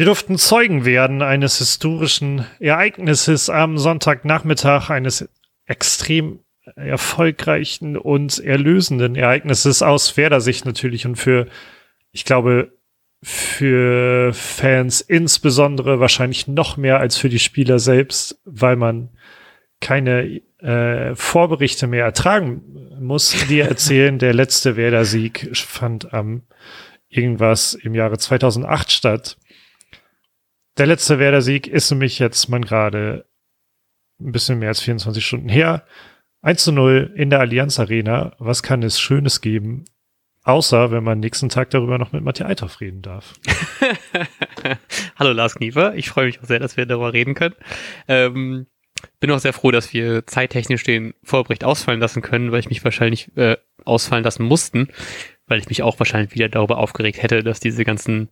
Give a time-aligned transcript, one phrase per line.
[0.00, 5.28] Wir durften Zeugen werden eines historischen Ereignisses am Sonntagnachmittag, eines
[5.66, 6.38] extrem
[6.74, 11.48] erfolgreichen und erlösenden Ereignisses aus Werder-Sicht natürlich und für,
[12.12, 12.72] ich glaube,
[13.22, 19.10] für Fans insbesondere wahrscheinlich noch mehr als für die Spieler selbst, weil man
[19.82, 22.62] keine äh, Vorberichte mehr ertragen
[22.98, 26.44] muss, die erzählen, der letzte Werder-Sieg fand am
[27.10, 29.36] irgendwas im Jahre 2008 statt.
[30.80, 33.26] Der letzte Werder-Sieg ist nämlich jetzt man gerade
[34.18, 35.84] ein bisschen mehr als 24 Stunden her.
[36.40, 38.34] 1 zu 0 in der Allianz Arena.
[38.38, 39.84] Was kann es Schönes geben?
[40.42, 43.34] Außer wenn man nächsten Tag darüber noch mit Matthias Eithoff reden darf.
[45.16, 47.56] Hallo Lars Kniefer, ich freue mich auch sehr, dass wir darüber reden können.
[48.08, 48.66] Ähm,
[49.20, 52.82] bin auch sehr froh, dass wir zeittechnisch den Vorbericht ausfallen lassen können, weil ich mich
[52.82, 54.88] wahrscheinlich äh, ausfallen lassen mussten,
[55.46, 58.30] weil ich mich auch wahrscheinlich wieder darüber aufgeregt hätte, dass diese ganzen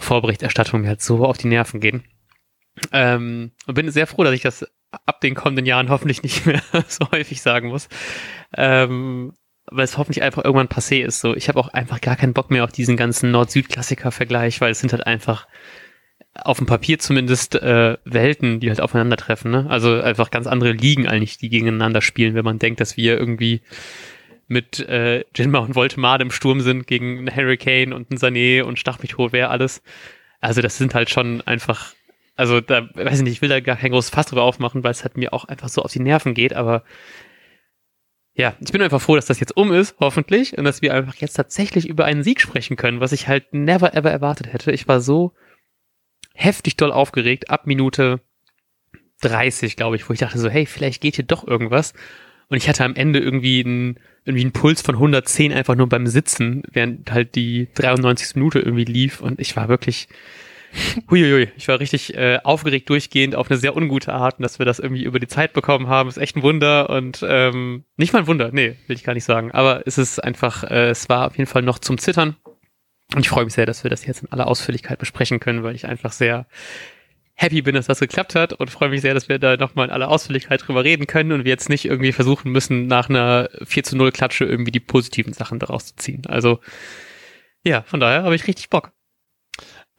[0.00, 2.04] Vorberichterstattungen halt so auf die Nerven gehen.
[2.92, 4.66] Ähm, und bin sehr froh, dass ich das
[5.06, 7.88] ab den kommenden Jahren hoffentlich nicht mehr so häufig sagen muss.
[8.56, 9.32] Ähm,
[9.66, 11.20] weil es hoffentlich einfach irgendwann passé ist.
[11.20, 14.80] So, ich habe auch einfach gar keinen Bock mehr auf diesen ganzen Nord-Süd-Klassiker-Vergleich, weil es
[14.80, 15.46] sind halt einfach
[16.34, 19.50] auf dem Papier zumindest äh, Welten, die halt aufeinandertreffen.
[19.50, 19.66] Ne?
[19.68, 23.62] Also einfach ganz andere Ligen eigentlich, die gegeneinander spielen, wenn man denkt, dass wir irgendwie
[24.50, 28.80] mit äh, Jinma und Voltemade im Sturm sind gegen einen Hurricane und einen Sané und
[28.80, 29.80] Stach wer alles.
[30.40, 31.94] Also das sind halt schon einfach,
[32.34, 34.90] also da, weiß ich nicht, ich will da gar kein großes Fass drüber aufmachen, weil
[34.90, 36.82] es halt mir auch einfach so auf die Nerven geht, aber
[38.34, 41.14] ja, ich bin einfach froh, dass das jetzt um ist, hoffentlich, und dass wir einfach
[41.16, 44.72] jetzt tatsächlich über einen Sieg sprechen können, was ich halt never ever erwartet hätte.
[44.72, 45.32] Ich war so
[46.34, 48.20] heftig doll aufgeregt ab Minute
[49.20, 51.92] 30, glaube ich, wo ich dachte so, hey, vielleicht geht hier doch irgendwas.
[52.50, 56.06] Und ich hatte am Ende irgendwie einen, irgendwie einen Puls von 110 einfach nur beim
[56.06, 58.34] Sitzen, während halt die 93.
[58.34, 59.20] Minute irgendwie lief.
[59.20, 60.08] Und ich war wirklich,
[61.10, 64.66] Huiuiui, ich war richtig äh, aufgeregt durchgehend auf eine sehr ungute Art und dass wir
[64.66, 68.20] das irgendwie über die Zeit bekommen haben, ist echt ein Wunder und ähm, nicht mal
[68.20, 71.26] ein Wunder, nee, will ich gar nicht sagen, aber es ist einfach, äh, es war
[71.26, 72.36] auf jeden Fall noch zum Zittern
[73.14, 75.74] und ich freue mich sehr, dass wir das jetzt in aller Ausführlichkeit besprechen können, weil
[75.74, 76.46] ich einfach sehr
[77.40, 79.92] happy bin, dass das geklappt hat und freue mich sehr, dass wir da nochmal in
[79.92, 83.82] aller Ausführlichkeit drüber reden können und wir jetzt nicht irgendwie versuchen müssen, nach einer 4
[83.82, 86.26] zu 0 Klatsche irgendwie die positiven Sachen daraus zu ziehen.
[86.26, 86.60] Also
[87.64, 88.92] ja, von daher habe ich richtig Bock.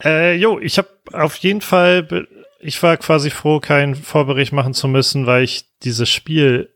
[0.04, 2.28] Äh, jo, ich habe auf jeden Fall,
[2.60, 6.72] ich war quasi froh, keinen Vorbericht machen zu müssen, weil ich dieses Spiel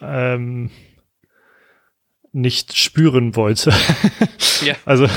[0.00, 0.70] ähm,
[2.30, 3.74] nicht spüren wollte.
[4.64, 4.76] ja.
[4.84, 5.08] Also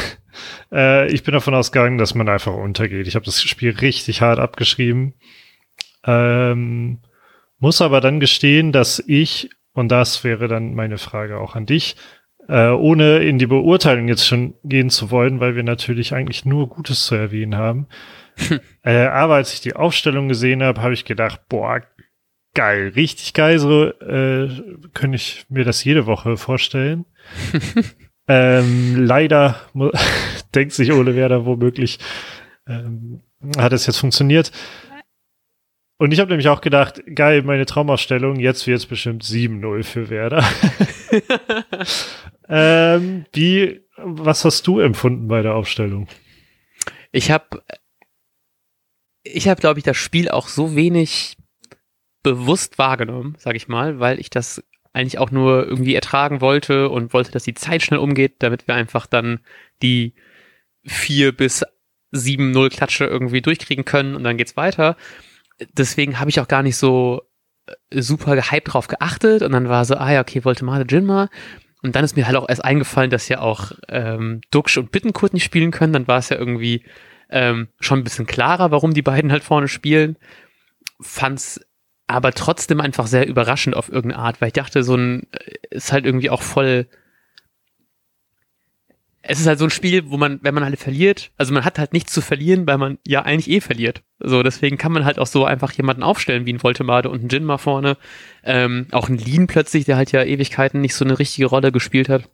[0.72, 3.08] äh, ich bin davon ausgegangen, dass man einfach untergeht.
[3.08, 5.14] Ich habe das Spiel richtig hart abgeschrieben.
[6.06, 7.00] Ähm,
[7.60, 11.96] muss aber dann gestehen, dass ich, und das wäre dann meine Frage auch an dich,
[12.48, 16.68] äh, ohne in die Beurteilung jetzt schon gehen zu wollen, weil wir natürlich eigentlich nur
[16.70, 17.88] Gutes zu erwähnen haben.
[18.84, 21.82] äh, aber als ich die Aufstellung gesehen habe, habe ich gedacht, boah,
[22.56, 24.50] geil, richtig geil, so äh,
[24.94, 27.06] könnte ich mir das jede Woche vorstellen.
[28.29, 29.59] ähm, leider
[30.56, 32.00] denkt sich Ole Werder womöglich,
[32.67, 33.22] ähm,
[33.57, 34.51] hat es jetzt funktioniert.
[35.97, 40.09] Und ich habe nämlich auch gedacht, geil, meine Traumausstellung, jetzt wird es bestimmt 7-0 für
[40.09, 40.47] Werder.
[42.47, 46.07] ähm, wie, was hast du empfunden bei der Aufstellung?
[47.11, 47.63] Ich habe,
[49.23, 51.35] ich habe, glaube ich, das Spiel auch so wenig
[52.23, 54.63] bewusst wahrgenommen, sage ich mal, weil ich das
[54.94, 58.76] eigentlich auch nur irgendwie ertragen wollte und wollte, dass die Zeit schnell umgeht, damit wir
[58.76, 59.40] einfach dann
[59.82, 60.14] die
[60.86, 61.64] 4 bis
[62.14, 64.98] 7-0 Klatsche irgendwie durchkriegen können und dann geht's weiter
[65.74, 67.22] deswegen habe ich auch gar nicht so
[67.68, 71.30] äh, super gehypt drauf geachtet und dann war so, ah ja, okay, wollte mal Jinma.
[71.82, 75.34] Und dann ist mir halt auch erst eingefallen, dass ja auch ähm, Duxch und Bittenkurt
[75.34, 75.94] nicht spielen können.
[75.94, 76.84] Dann war es ja irgendwie
[77.30, 80.18] ähm, schon ein bisschen klarer, warum die beiden halt vorne spielen.
[81.00, 81.62] Fand's
[82.09, 85.92] aber trotzdem einfach sehr überraschend auf irgendeine Art, weil ich dachte, so ein äh, ist
[85.92, 86.88] halt irgendwie auch voll
[89.22, 91.78] es ist halt so ein Spiel, wo man, wenn man halt verliert, also man hat
[91.78, 94.02] halt nichts zu verlieren, weil man ja eigentlich eh verliert.
[94.20, 97.29] So, deswegen kann man halt auch so einfach jemanden aufstellen, wie ein Voltemade und ein
[97.29, 97.97] Jin mal vorne.
[98.44, 102.09] Ähm, auch ein Lean plötzlich, der halt ja Ewigkeiten nicht so eine richtige Rolle gespielt
[102.09, 102.29] hat.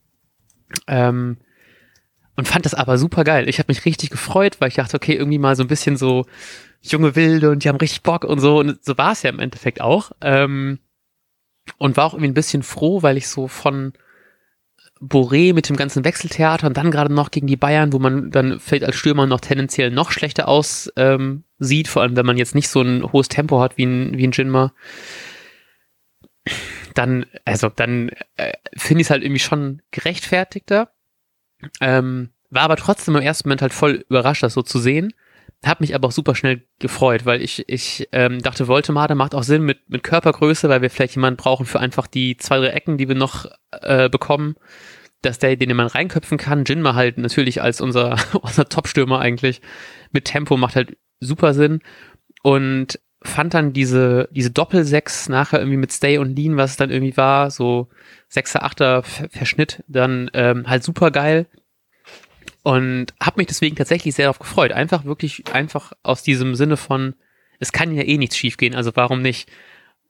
[0.88, 1.38] Ähm,
[2.36, 3.48] und fand das aber super geil.
[3.50, 6.26] Ich habe mich richtig gefreut, weil ich dachte, okay, irgendwie mal so ein bisschen so
[6.82, 8.60] junge Wilde und die haben richtig Bock und so.
[8.60, 10.12] Und so war es ja im Endeffekt auch.
[10.22, 10.80] Ähm,
[11.78, 13.94] und war auch irgendwie ein bisschen froh, weil ich so von
[15.02, 18.60] Boré mit dem ganzen Wechseltheater und dann gerade noch gegen die Bayern, wo man dann
[18.60, 21.44] vielleicht als Stürmer noch tendenziell noch schlechter aussieht, ähm,
[21.86, 24.32] vor allem wenn man jetzt nicht so ein hohes Tempo hat wie ein, wie ein
[24.32, 24.74] Jinma.
[26.94, 30.95] Dann, also dann äh, finde ich es halt irgendwie schon gerechtfertigter.
[31.82, 35.14] Ähm, war aber trotzdem im ersten Moment halt voll überrascht, das so zu sehen.
[35.64, 39.44] Hab mich aber auch super schnell gefreut, weil ich, ich ähm, dachte, Voltemade macht auch
[39.44, 42.98] Sinn mit, mit Körpergröße, weil wir vielleicht jemanden brauchen für einfach die zwei, drei Ecken,
[42.98, 44.56] die wir noch äh, bekommen,
[45.22, 46.66] dass der, den man reinköpfen kann.
[46.66, 49.62] Jinma halt natürlich als unser, unser Top-Stürmer eigentlich
[50.12, 51.82] mit Tempo macht halt super Sinn.
[52.44, 56.92] Und fand dann diese, diese Doppel-Sechs nachher irgendwie mit Stay und Lean, was es dann
[56.92, 57.90] irgendwie war, so
[58.36, 61.48] Sechser, Achter Verschnitt, dann ähm, halt super geil
[62.64, 64.72] und habe mich deswegen tatsächlich sehr darauf gefreut.
[64.72, 67.16] Einfach wirklich, einfach aus diesem Sinne von,
[67.60, 69.50] es kann ja eh nichts schiefgehen, also warum nicht?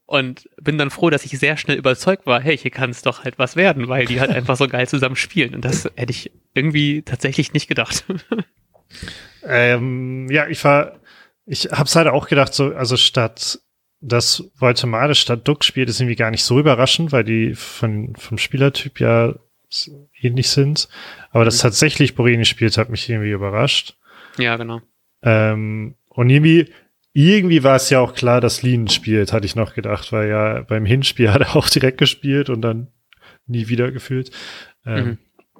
[0.06, 3.24] Und bin dann froh, dass ich sehr schnell überzeugt war, hey, hier kann es doch
[3.24, 5.54] halt was werden, weil die halt einfach so geil zusammen spielen.
[5.54, 8.06] Und das hätte ich irgendwie tatsächlich nicht gedacht.
[9.44, 11.00] ähm, ja, ich war,
[11.46, 13.60] ich hab's halt auch gedacht, so, also statt
[14.02, 18.38] dass Voltemade statt Duck spielt, ist irgendwie gar nicht so überraschend, weil die von, vom
[18.38, 19.34] Spielertyp ja
[20.22, 20.88] ähnlich sind.
[21.32, 21.64] Aber dass mhm.
[21.64, 23.98] tatsächlich Borini spielt, hat mich irgendwie überrascht.
[24.38, 24.82] Ja, genau.
[25.24, 26.72] Ähm, und irgendwie,
[27.14, 30.62] irgendwie war es ja auch klar, dass Lean spielt, hatte ich noch gedacht, weil ja
[30.62, 32.88] beim Hinspiel hat er auch direkt gespielt und dann
[33.48, 34.32] nie wieder gefühlt.
[34.86, 35.18] Ähm, mhm.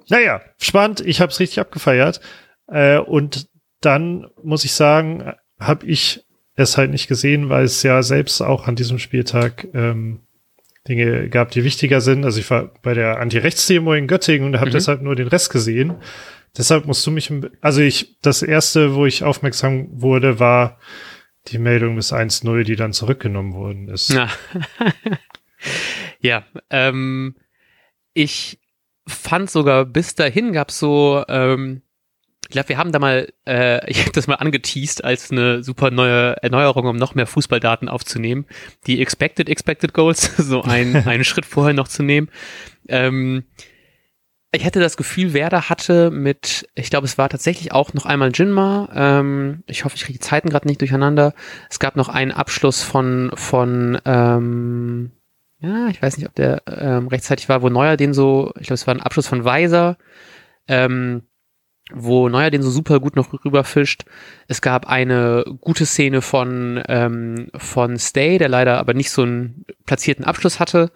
[0.08, 1.00] Naja, spannend.
[1.00, 2.20] Ich habe es richtig abgefeiert.
[2.68, 3.48] Äh, und
[3.80, 6.25] dann muss ich sagen, habe ich
[6.56, 10.20] es halt nicht gesehen, weil es ja selbst auch an diesem Spieltag ähm,
[10.88, 12.24] Dinge gab, die wichtiger sind.
[12.24, 14.74] Also ich war bei der Anti-Rechts-Demo in Göttingen und habe mhm.
[14.74, 15.96] deshalb nur den Rest gesehen.
[16.56, 17.30] Deshalb musst du mich,
[17.60, 20.78] also ich, das erste, wo ich aufmerksam wurde, war
[21.48, 24.10] die Meldung bis 1-0, die dann zurückgenommen worden ist.
[24.10, 24.30] Ja,
[26.20, 27.36] ja ähm,
[28.14, 28.58] ich
[29.06, 31.82] fand sogar bis dahin gab es so ähm,
[32.48, 35.90] ich glaube, wir haben da mal, äh, ich habe das mal angeteased als eine super
[35.90, 38.46] neue Erneuerung, um noch mehr Fußballdaten aufzunehmen.
[38.86, 42.28] Die Expected Expected Goals, so ein, einen Schritt vorher noch zu nehmen.
[42.88, 43.44] Ähm,
[44.52, 48.30] ich hatte das Gefühl, Werder hatte mit, ich glaube, es war tatsächlich auch noch einmal
[48.32, 48.88] Jinma.
[48.94, 51.34] Ähm, ich hoffe, ich kriege die Zeiten gerade nicht durcheinander.
[51.68, 55.10] Es gab noch einen Abschluss von, von ähm,
[55.58, 58.74] ja, ich weiß nicht, ob der ähm, rechtzeitig war, wo Neuer den so, ich glaube,
[58.74, 59.98] es war ein Abschluss von Weiser.
[60.68, 61.22] Ähm,
[61.92, 64.04] wo Neuer den so super gut noch rüberfischt.
[64.48, 69.64] Es gab eine gute Szene von, ähm, von Stay, der leider aber nicht so einen
[69.84, 70.90] platzierten Abschluss hatte.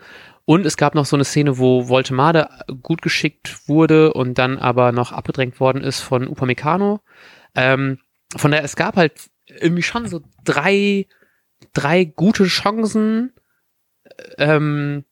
[0.45, 2.49] Und es gab noch so eine Szene, wo Voltemade
[2.83, 7.01] gut geschickt wurde und dann aber noch abgedrängt worden ist von Upamecano.
[7.55, 7.99] Ähm,
[8.37, 11.07] von daher, es gab halt irgendwie schon so drei,
[11.73, 13.33] drei gute Chancen,
[14.39, 15.05] ähm,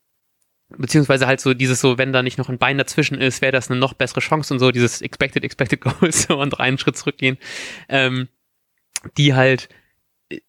[0.77, 3.69] beziehungsweise halt so dieses so, wenn da nicht noch ein Bein dazwischen ist, wäre das
[3.69, 7.37] eine noch bessere Chance und so, dieses Expected, Expected Goals und einen Schritt zurückgehen,
[7.87, 8.27] ähm,
[9.17, 9.69] die halt,
[10.29, 10.39] äh,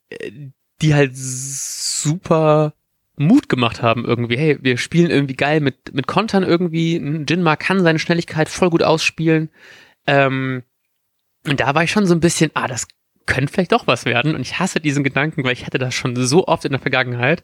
[0.82, 2.74] die halt super
[3.16, 4.36] Mut gemacht haben irgendwie.
[4.36, 6.96] Hey, wir spielen irgendwie geil mit, mit Kontern irgendwie.
[7.28, 9.50] Jinma kann seine Schnelligkeit voll gut ausspielen.
[10.06, 10.62] Ähm,
[11.46, 12.88] und da war ich schon so ein bisschen, ah, das
[13.26, 14.34] könnte vielleicht doch was werden.
[14.34, 17.42] Und ich hasse diesen Gedanken, weil ich hatte das schon so oft in der Vergangenheit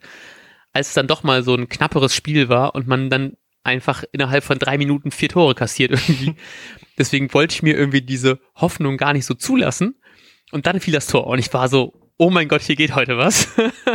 [0.77, 4.45] als es dann doch mal so ein knapperes Spiel war und man dann einfach innerhalb
[4.45, 6.37] von drei Minuten vier Tore kassiert irgendwie.
[6.99, 9.97] Deswegen wollte ich mir irgendwie diese Hoffnung gar nicht so zulassen.
[10.53, 13.19] Und dann fiel das Tor und ich war so, oh mein Gott, hier geht heute
[13.19, 13.49] was.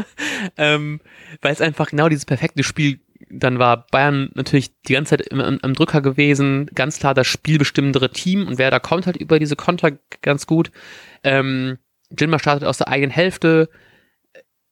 [0.57, 0.99] ähm,
[1.41, 2.99] weil es einfach genau dieses perfekte Spiel
[3.29, 3.85] dann war.
[3.87, 8.57] Bayern natürlich die ganze Zeit am, am Drücker gewesen, ganz klar das spielbestimmendere Team und
[8.57, 9.91] wer da kommt halt über diese Konter
[10.21, 10.71] ganz gut.
[11.23, 11.77] Ähm,
[12.17, 13.69] Jinma startet aus der eigenen Hälfte,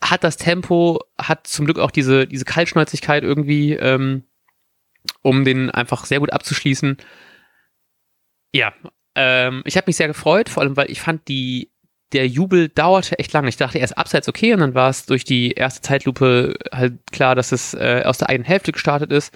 [0.01, 4.23] hat das Tempo, hat zum Glück auch diese, diese Kaltschnäuzigkeit irgendwie, ähm,
[5.21, 6.97] um den einfach sehr gut abzuschließen.
[8.53, 8.73] Ja,
[9.15, 11.71] ähm, ich habe mich sehr gefreut, vor allem weil ich fand die
[12.11, 13.49] der Jubel dauerte echt lange.
[13.49, 17.35] Ich dachte erst abseits okay und dann war es durch die erste Zeitlupe halt klar,
[17.35, 19.33] dass es äh, aus der eigenen Hälfte gestartet ist.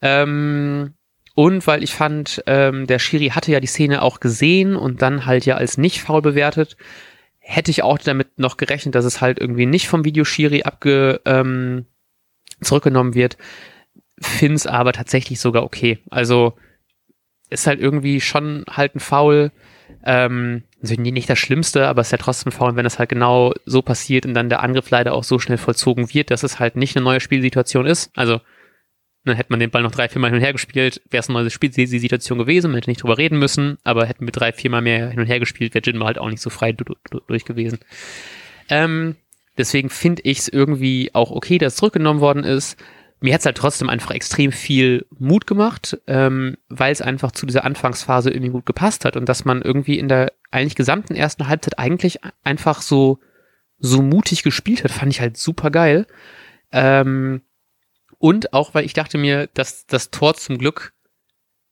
[0.00, 0.94] Ähm,
[1.34, 5.26] und weil ich fand, ähm, der Schiri hatte ja die Szene auch gesehen und dann
[5.26, 6.76] halt ja als nicht faul bewertet
[7.42, 11.86] hätte ich auch damit noch gerechnet, dass es halt irgendwie nicht vom Videoschiri abge ähm,
[12.60, 13.36] zurückgenommen wird.
[14.20, 15.98] Find's aber tatsächlich sogar okay.
[16.08, 16.54] Also
[17.50, 19.50] ist halt irgendwie schon halt ein Foul.
[20.04, 23.52] Ähm, also nicht das Schlimmste, aber es ist ja trotzdem faul, wenn es halt genau
[23.66, 26.76] so passiert und dann der Angriff leider auch so schnell vollzogen wird, dass es halt
[26.76, 28.10] nicht eine neue Spielsituation ist.
[28.16, 28.40] Also
[29.24, 31.28] dann hätte man den Ball noch drei, vier Mal hin und her gespielt, wäre es
[31.28, 34.70] eine neue Spielsituation gewesen, man hätte nicht drüber reden müssen, aber hätten wir drei, vier
[34.70, 37.78] Mal mehr hin und her gespielt, wäre Jinma halt auch nicht so frei durch gewesen.
[38.68, 39.16] Ähm,
[39.56, 42.76] deswegen finde ich es irgendwie auch okay, dass es zurückgenommen worden ist.
[43.20, 47.46] Mir hat es halt trotzdem einfach extrem viel Mut gemacht, ähm, weil es einfach zu
[47.46, 51.46] dieser Anfangsphase irgendwie gut gepasst hat und dass man irgendwie in der eigentlich gesamten ersten
[51.46, 53.20] Halbzeit eigentlich einfach so,
[53.78, 56.06] so mutig gespielt hat, fand ich halt super geil.
[56.72, 57.42] Ähm,
[58.22, 60.92] und auch, weil ich dachte mir, dass das Tor zum Glück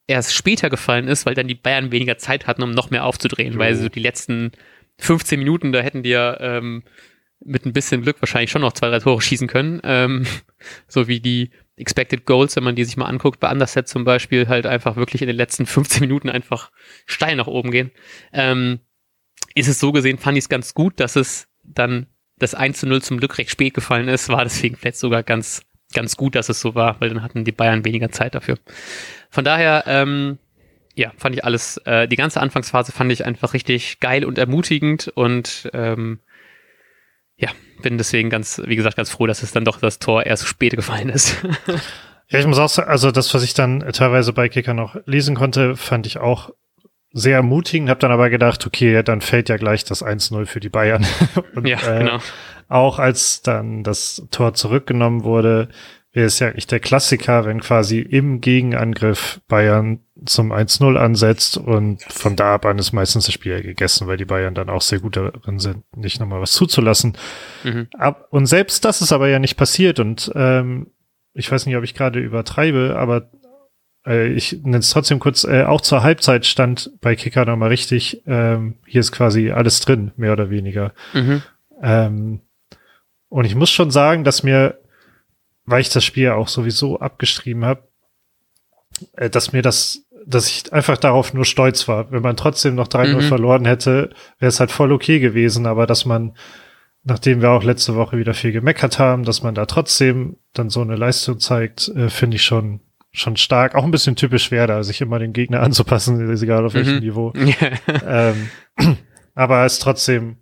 [0.09, 3.55] erst später gefallen ist, weil dann die Bayern weniger Zeit hatten, um noch mehr aufzudrehen,
[3.55, 3.59] oh.
[3.61, 4.51] weil so die letzten
[4.99, 6.83] 15 Minuten, da hätten die ja ähm,
[7.39, 9.81] mit ein bisschen Glück wahrscheinlich schon noch zwei, drei Tore schießen können.
[9.85, 10.27] Ähm,
[10.89, 14.49] so wie die Expected Goals, wenn man die sich mal anguckt, bei Underset zum Beispiel,
[14.49, 16.73] halt einfach wirklich in den letzten 15 Minuten einfach
[17.07, 17.93] steil nach oben gehen.
[18.33, 18.81] Ähm,
[19.55, 22.89] ist es so gesehen, fand ich es ganz gut, dass es dann das 1 zu
[22.89, 26.49] 0 zum Glück recht spät gefallen ist, war deswegen vielleicht sogar ganz, ganz gut, dass
[26.49, 28.59] es so war, weil dann hatten die Bayern weniger Zeit dafür.
[29.31, 30.39] Von daher, ähm,
[30.95, 35.09] ja, fand ich alles, äh, die ganze Anfangsphase fand ich einfach richtig geil und ermutigend
[35.09, 36.21] und ähm,
[37.37, 37.49] ja,
[37.83, 40.77] bin deswegen ganz, wie gesagt, ganz froh, dass es dann doch das Tor erst spät
[40.77, 41.37] gefallen ist.
[42.29, 45.37] ja, ich muss auch sagen, also das, was ich dann teilweise bei Kicker noch lesen
[45.37, 46.51] konnte, fand ich auch
[47.13, 50.69] sehr ermutigend, habe dann aber gedacht, okay, dann fällt ja gleich das 1-0 für die
[50.69, 51.05] Bayern.
[51.55, 52.19] Und, ja, äh, genau.
[52.71, 55.69] Auch als dann das Tor zurückgenommen wurde,
[56.13, 62.01] wäre es ja eigentlich der Klassiker, wenn quasi im Gegenangriff Bayern zum 1-0 ansetzt und
[62.03, 65.01] von da ab an ist meistens das Spiel gegessen, weil die Bayern dann auch sehr
[65.01, 67.19] gut darin sind, nicht nochmal was zuzulassen.
[67.65, 67.89] Mhm.
[68.31, 70.93] Und selbst das ist aber ja nicht passiert und ähm,
[71.33, 73.31] ich weiß nicht, ob ich gerade übertreibe, aber
[74.07, 78.23] äh, ich nenne es trotzdem kurz, äh, auch zur Halbzeit stand bei Kicker nochmal richtig,
[78.27, 80.93] ähm, hier ist quasi alles drin, mehr oder weniger.
[81.15, 81.43] Mhm.
[81.83, 82.41] Ähm,
[83.31, 84.81] und ich muss schon sagen, dass mir
[85.71, 87.89] weil ich das Spiel auch sowieso abgeschrieben habe,
[89.17, 92.11] äh, dass mir das, dass ich einfach darauf nur stolz war.
[92.11, 93.21] Wenn man trotzdem noch 3-0 mhm.
[93.23, 96.35] verloren hätte, wäre es halt voll okay gewesen, aber dass man,
[97.05, 100.81] nachdem wir auch letzte Woche wieder viel gemeckert haben, dass man da trotzdem dann so
[100.81, 102.81] eine Leistung zeigt, äh, finde ich schon
[103.13, 106.97] schon stark, auch ein bisschen typisch Werder, sich immer den Gegner anzupassen, egal auf welchem
[106.97, 107.01] mhm.
[107.01, 107.33] Niveau.
[108.07, 108.51] ähm,
[109.35, 110.37] aber es ist trotzdem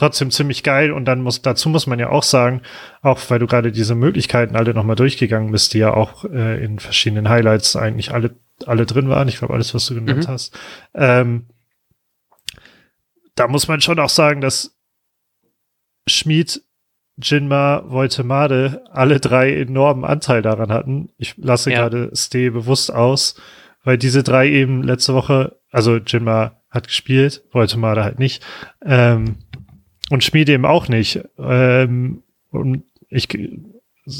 [0.00, 2.62] trotzdem ziemlich geil und dann muss, dazu muss man ja auch sagen,
[3.02, 6.78] auch weil du gerade diese Möglichkeiten alle nochmal durchgegangen bist, die ja auch äh, in
[6.78, 9.28] verschiedenen Highlights eigentlich alle, alle drin waren.
[9.28, 10.32] Ich glaube, alles, was du genannt mhm.
[10.32, 10.58] hast.
[10.94, 11.46] Ähm,
[13.34, 14.74] da muss man schon auch sagen, dass
[16.06, 16.62] Schmid,
[17.22, 21.10] Jinma, Voltemade alle drei enormen Anteil daran hatten.
[21.18, 21.80] Ich lasse ja.
[21.80, 23.34] gerade Ste bewusst aus,
[23.84, 28.42] weil diese drei eben letzte Woche, also Jinma hat gespielt, Voltemade halt nicht,
[28.82, 29.36] ähm,
[30.10, 31.20] und Schmiede eben auch nicht.
[31.38, 33.28] Ähm, und ich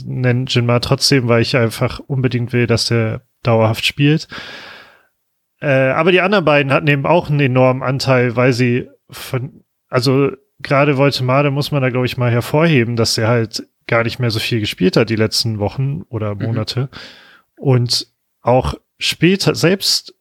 [0.04, 4.28] nenne Jinma trotzdem, weil ich einfach unbedingt will, dass der dauerhaft spielt.
[5.60, 10.30] Äh, aber die anderen beiden hatten eben auch einen enormen Anteil, weil sie von, also
[10.60, 14.30] gerade Voltemade muss man da, glaube ich, mal hervorheben, dass er halt gar nicht mehr
[14.30, 16.42] so viel gespielt hat die letzten Wochen oder mhm.
[16.42, 16.80] Monate.
[16.80, 16.88] Mhm.
[17.56, 18.06] Und
[18.40, 20.14] auch später, selbst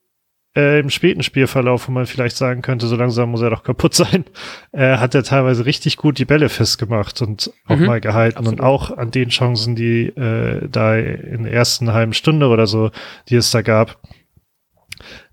[0.60, 3.94] äh, im späten Spielverlauf, wo man vielleicht sagen könnte, so langsam muss er doch kaputt
[3.96, 4.26] sein,
[4.72, 8.38] äh, hat er teilweise richtig gut die Bälle festgemacht und auch mhm, mal gehalten.
[8.40, 8.60] Absolut.
[8.60, 12.92] Und auch an den Chancen, die äh, da in der ersten halben Stunde oder so,
[13.30, 14.02] die es da gab,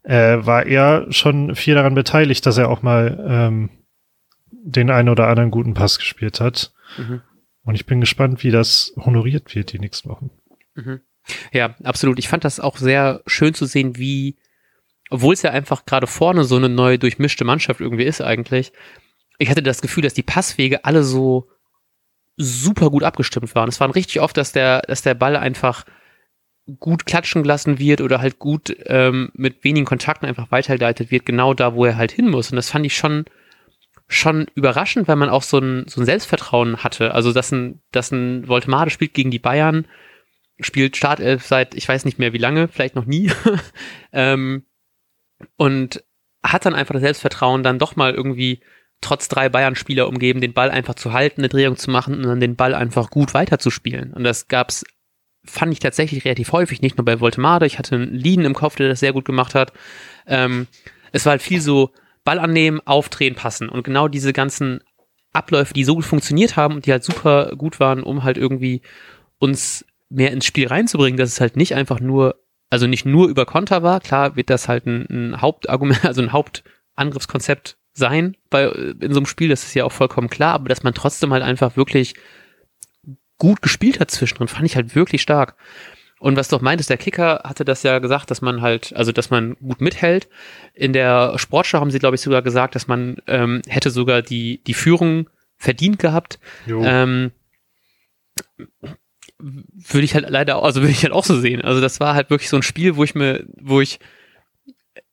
[0.04, 3.70] äh, war er schon viel daran beteiligt, dass er auch mal ähm,
[4.50, 6.72] den einen oder anderen guten Pass gespielt hat.
[6.96, 7.22] Mhm.
[7.64, 10.30] Und ich bin gespannt, wie das honoriert wird die nächsten Wochen.
[10.74, 11.00] Mhm.
[11.52, 12.20] Ja, absolut.
[12.20, 14.36] Ich fand das auch sehr schön zu sehen, wie
[15.10, 18.72] obwohl es ja einfach gerade vorne so eine neue durchmischte Mannschaft irgendwie ist eigentlich,
[19.38, 21.48] ich hatte das Gefühl, dass die Passwege alle so
[22.36, 23.68] super gut abgestimmt waren.
[23.68, 25.84] Es waren richtig oft, dass der, dass der Ball einfach
[26.80, 31.54] gut klatschen gelassen wird oder halt gut ähm, mit wenigen Kontakten einfach weitergeleitet wird, genau
[31.54, 32.50] da, wo er halt hin muss.
[32.50, 33.24] Und das fand ich schon,
[34.08, 37.14] schon überraschend, weil man auch so ein, so ein Selbstvertrauen hatte.
[37.14, 39.86] Also, dass ein, dass ein Voltemade spielt gegen die Bayern,
[40.58, 43.30] spielt Startelf seit, ich weiß nicht mehr wie lange, vielleicht noch nie.
[44.12, 44.65] ähm,
[45.56, 46.02] und
[46.42, 48.60] hat dann einfach das Selbstvertrauen, dann doch mal irgendwie
[49.00, 52.40] trotz drei Bayern-Spieler umgeben, den Ball einfach zu halten, eine Drehung zu machen und dann
[52.40, 54.12] den Ball einfach gut weiterzuspielen.
[54.12, 54.84] Und das gab's,
[55.44, 57.66] fand ich tatsächlich relativ häufig, nicht nur bei Voltemade.
[57.66, 59.72] Ich hatte einen Lien im Kopf, der das sehr gut gemacht hat.
[60.26, 60.66] Ähm,
[61.12, 61.90] es war halt viel so
[62.24, 63.68] Ball annehmen, aufdrehen, passen.
[63.68, 64.80] Und genau diese ganzen
[65.32, 68.82] Abläufe, die so gut funktioniert haben und die halt super gut waren, um halt irgendwie
[69.38, 72.36] uns mehr ins Spiel reinzubringen, dass es halt nicht einfach nur
[72.70, 76.32] also nicht nur über Konter war, klar wird das halt ein, ein Hauptargument, also ein
[76.32, 80.82] Hauptangriffskonzept sein bei in so einem Spiel, das ist ja auch vollkommen klar, aber dass
[80.82, 82.14] man trotzdem halt einfach wirklich
[83.38, 85.56] gut gespielt hat zwischendrin, fand ich halt wirklich stark.
[86.18, 89.12] Und was du auch meintest, der Kicker hatte das ja gesagt, dass man halt, also
[89.12, 90.28] dass man gut mithält.
[90.72, 94.62] In der Sportschau haben sie, glaube ich, sogar gesagt, dass man ähm, hätte sogar die,
[94.64, 96.38] die Führung verdient gehabt.
[96.82, 97.32] Ähm,
[99.38, 101.62] würde ich halt leider, also würde ich halt auch so sehen.
[101.62, 103.98] Also das war halt wirklich so ein Spiel, wo ich mir, wo ich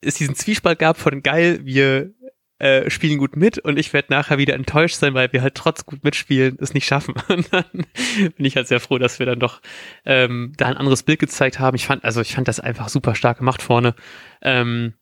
[0.01, 2.13] es diesen Zwiespalt gab von geil, wir
[2.60, 5.86] äh, spielen gut mit und ich werde nachher wieder enttäuscht sein, weil wir halt trotz
[5.86, 7.15] gut mitspielen es nicht schaffen.
[7.27, 9.62] Und dann bin ich halt sehr froh, dass wir dann doch
[10.06, 11.75] ähm, da ein anderes Bild gezeigt haben.
[11.75, 13.96] Ich fand, also ich fand das einfach super stark gemacht vorne.
[14.42, 14.94] Ähm,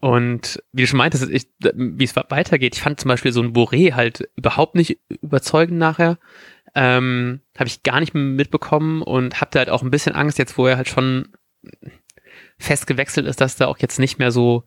[0.00, 3.52] Und wie du schon meintest, ich, wie es weitergeht, ich fand zum Beispiel so ein
[3.52, 6.18] Boré halt überhaupt nicht überzeugend nachher.
[6.74, 10.58] Ähm, habe ich gar nicht mitbekommen und habe da halt auch ein bisschen Angst, jetzt
[10.58, 11.28] wo er halt schon
[12.58, 14.64] fest gewechselt ist, dass da auch jetzt nicht mehr so,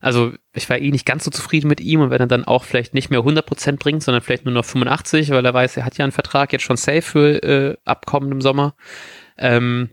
[0.00, 2.64] also ich war eh nicht ganz so zufrieden mit ihm und wenn er dann auch
[2.64, 5.98] vielleicht nicht mehr 100% bringt, sondern vielleicht nur noch 85, weil er weiß, er hat
[5.98, 8.74] ja einen Vertrag jetzt schon safe für äh, Abkommen im Sommer.
[9.38, 9.90] Ähm,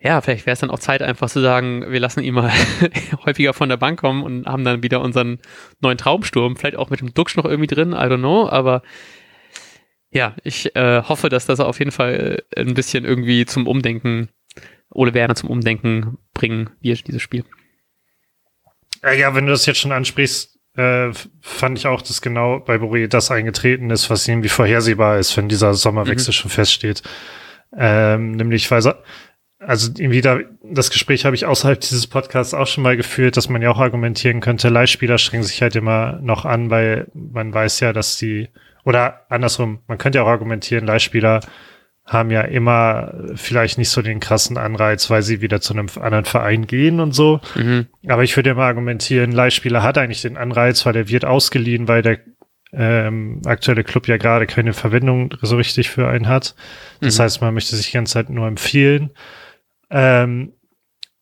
[0.00, 2.52] ja, vielleicht wäre es dann auch Zeit, einfach zu sagen, wir lassen ihn mal
[3.26, 5.40] häufiger von der Bank kommen und haben dann wieder unseren
[5.80, 8.82] neuen Traumsturm, vielleicht auch mit dem Duxch noch irgendwie drin, I don't know, aber
[10.10, 14.28] ja, ich äh, hoffe, dass das auf jeden Fall ein bisschen irgendwie zum Umdenken,
[14.90, 17.44] Ole Werner zum Umdenken bringen wird, dieses Spiel.
[19.02, 21.10] Ja, wenn du das jetzt schon ansprichst, äh,
[21.40, 25.48] fand ich auch, dass genau bei Boré das eingetreten ist, was irgendwie vorhersehbar ist, wenn
[25.48, 26.34] dieser Sommerwechsel mhm.
[26.34, 27.02] schon feststeht.
[27.76, 28.82] Ähm, nämlich, weil
[29.60, 33.48] also irgendwie da, das Gespräch habe ich außerhalb dieses Podcasts auch schon mal geführt, dass
[33.48, 37.80] man ja auch argumentieren könnte, Leihspieler strengen sich halt immer noch an, weil man weiß
[37.80, 38.48] ja, dass die,
[38.88, 41.40] oder andersrum, man könnte ja auch argumentieren, Leihspieler
[42.06, 46.24] haben ja immer vielleicht nicht so den krassen Anreiz, weil sie wieder zu einem anderen
[46.24, 47.38] Verein gehen und so.
[47.54, 47.88] Mhm.
[48.08, 52.00] Aber ich würde immer argumentieren, Leihspieler hat eigentlich den Anreiz, weil er wird ausgeliehen, weil
[52.00, 52.18] der
[52.72, 56.54] ähm, aktuelle Club ja gerade keine Verwendung so richtig für einen hat.
[57.02, 57.22] Das mhm.
[57.24, 59.10] heißt, man möchte sich die ganze Zeit nur empfehlen.
[59.90, 60.54] Ähm,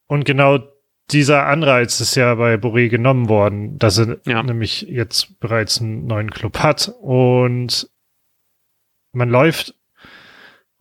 [0.07, 0.61] und genau
[1.11, 4.43] dieser Anreiz ist ja bei Boré genommen worden, dass er ja.
[4.43, 7.89] nämlich jetzt bereits einen neuen Club hat und
[9.13, 9.75] man läuft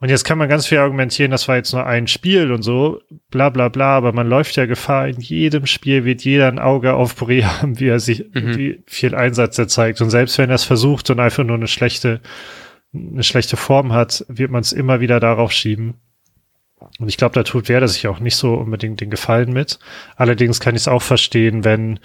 [0.06, 3.02] und jetzt kann man ganz viel argumentieren, das war jetzt nur ein Spiel und so,
[3.32, 6.94] bla bla bla, aber man läuft ja Gefahr, in jedem Spiel wird jeder ein Auge
[6.94, 8.56] auf Boré haben, wie er sich, mhm.
[8.58, 10.02] wie viel Einsatz er zeigt.
[10.02, 12.22] Und selbst wenn er es versucht und einfach nur eine schlechte,
[12.94, 15.96] eine schlechte Form hat, wird man es immer wieder darauf schieben.
[17.00, 19.80] Und ich glaube, da tut Werder sich auch nicht so unbedingt den Gefallen mit.
[20.16, 22.00] Allerdings kann ich es auch verstehen, wenn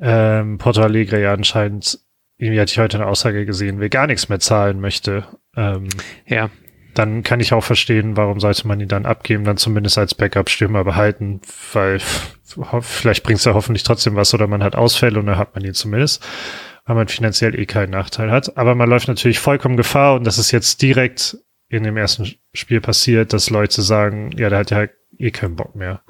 [0.00, 2.00] ähm, Porto Alegre ja anscheinend,
[2.36, 5.24] irgendwie hatte ich heute eine Aussage gesehen, will gar nichts mehr zahlen möchte.
[5.56, 5.88] Ähm,
[6.26, 6.50] ja.
[6.94, 10.84] Dann kann ich auch verstehen, warum sollte man ihn dann abgeben, dann zumindest als Backup-Stürmer
[10.84, 11.40] behalten,
[11.72, 12.00] weil
[12.80, 15.64] vielleicht bringt es ja hoffentlich trotzdem was oder man hat Ausfälle und dann hat man
[15.64, 16.24] ihn zumindest,
[16.86, 18.56] weil man finanziell eh keinen Nachteil hat.
[18.56, 21.36] Aber man läuft natürlich vollkommen Gefahr und das ist jetzt direkt
[21.74, 24.86] in dem ersten Spiel passiert, dass Leute sagen, ja, der hat ja
[25.18, 26.02] eh keinen Bock mehr.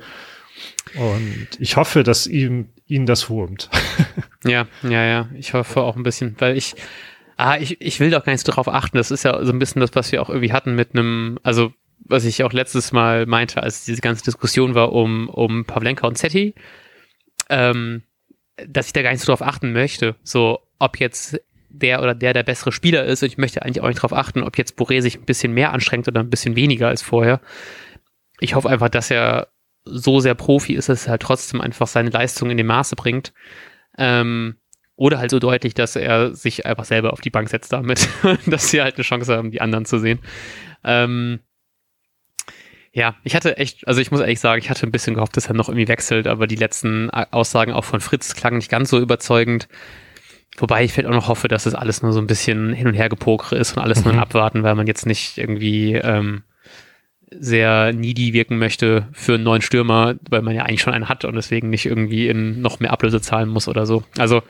[0.94, 3.70] Und ich hoffe, dass ihm, ihn das wurmt.
[4.44, 5.28] ja, ja, ja.
[5.34, 6.74] Ich hoffe auch ein bisschen, weil ich,
[7.36, 8.98] ah, ich, ich will doch gar nicht darauf achten.
[8.98, 11.72] Das ist ja so ein bisschen das, was wir auch irgendwie hatten mit einem, also,
[12.00, 16.18] was ich auch letztes Mal meinte, als diese ganze Diskussion war um, um Pavlenka und
[16.18, 16.54] Zetti,
[17.48, 18.02] ähm,
[18.68, 20.14] dass ich da gar nicht so drauf achten möchte.
[20.22, 21.40] So, ob jetzt
[21.78, 23.22] der oder der der bessere Spieler ist.
[23.22, 25.72] Und ich möchte eigentlich auch nicht darauf achten, ob jetzt Boré sich ein bisschen mehr
[25.72, 27.40] anstrengt oder ein bisschen weniger als vorher.
[28.40, 29.48] Ich hoffe einfach, dass er
[29.84, 33.32] so sehr Profi ist, dass er halt trotzdem einfach seine Leistung in dem Maße bringt.
[33.98, 34.56] Ähm,
[34.96, 38.08] oder halt so deutlich, dass er sich einfach selber auf die Bank setzt damit,
[38.46, 40.20] dass sie halt eine Chance haben, die anderen zu sehen.
[40.84, 41.40] Ähm,
[42.92, 45.48] ja, ich hatte echt, also ich muss ehrlich sagen, ich hatte ein bisschen gehofft, dass
[45.48, 49.00] er noch irgendwie wechselt, aber die letzten Aussagen auch von Fritz klangen nicht ganz so
[49.00, 49.68] überzeugend.
[50.56, 52.94] Wobei ich vielleicht auch noch hoffe, dass es alles nur so ein bisschen hin und
[52.94, 54.04] her gepokere ist und alles mhm.
[54.04, 56.44] nur ein Abwarten, weil man jetzt nicht irgendwie ähm,
[57.30, 61.24] sehr needy wirken möchte für einen neuen Stürmer, weil man ja eigentlich schon einen hat
[61.24, 64.04] und deswegen nicht irgendwie in noch mehr Ablöse zahlen muss oder so.
[64.18, 64.42] Also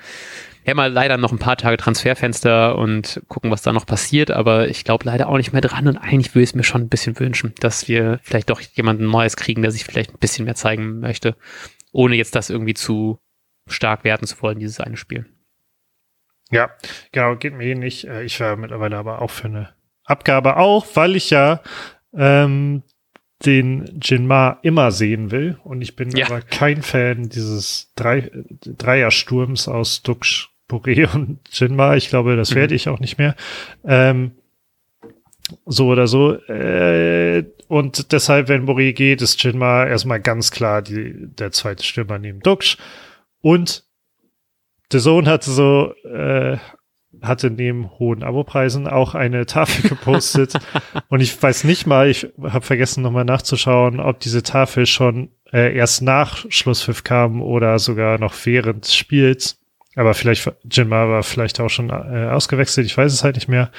[0.64, 4.30] wir haben mal leider noch ein paar Tage Transferfenster und gucken, was da noch passiert,
[4.30, 6.82] aber ich glaube leider auch nicht mehr dran und eigentlich würde ich es mir schon
[6.82, 10.46] ein bisschen wünschen, dass wir vielleicht doch jemanden Neues kriegen, der sich vielleicht ein bisschen
[10.46, 11.36] mehr zeigen möchte,
[11.92, 13.18] ohne jetzt das irgendwie zu
[13.68, 15.26] stark werten zu wollen, dieses eine Spiel.
[16.54, 16.70] Ja,
[17.10, 18.06] genau, geht mir ähnlich.
[18.06, 19.70] Äh, ich war mittlerweile aber auch für eine
[20.04, 21.60] Abgabe auch, weil ich ja
[22.16, 22.82] ähm,
[23.44, 25.58] den Jinma immer sehen will.
[25.64, 26.26] Und ich bin ja.
[26.26, 28.30] aber kein Fan dieses Drei
[28.62, 31.96] Dreiersturms aus Dux, Boré und Jinma.
[31.96, 32.54] Ich glaube, das mhm.
[32.54, 33.34] werde ich auch nicht mehr.
[33.84, 34.32] Ähm,
[35.66, 36.34] so oder so.
[36.34, 42.20] Äh, und deshalb, wenn Boré geht, ist Jinma erstmal ganz klar die, der zweite Stürmer
[42.20, 42.76] neben Dux.
[43.40, 43.84] Und
[44.90, 46.58] The Zone hatte so, äh,
[47.22, 50.54] hatte neben hohen Abopreisen auch eine Tafel gepostet.
[51.08, 55.74] und ich weiß nicht mal, ich habe vergessen nochmal nachzuschauen, ob diese Tafel schon äh,
[55.76, 59.60] erst nach Schlusspfiff kam oder sogar noch während des Spiels.
[59.96, 63.70] Aber vielleicht, Jinma war vielleicht auch schon äh, ausgewechselt, ich weiß es halt nicht mehr.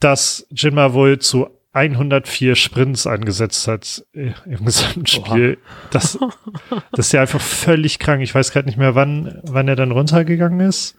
[0.00, 5.58] Dass Jinma wohl zu 104 Sprints angesetzt hat äh, im gesamten Spiel.
[5.90, 6.18] Das,
[6.92, 8.22] das ist ja einfach völlig krank.
[8.22, 10.96] Ich weiß gerade nicht mehr, wann, wann er dann runtergegangen ist.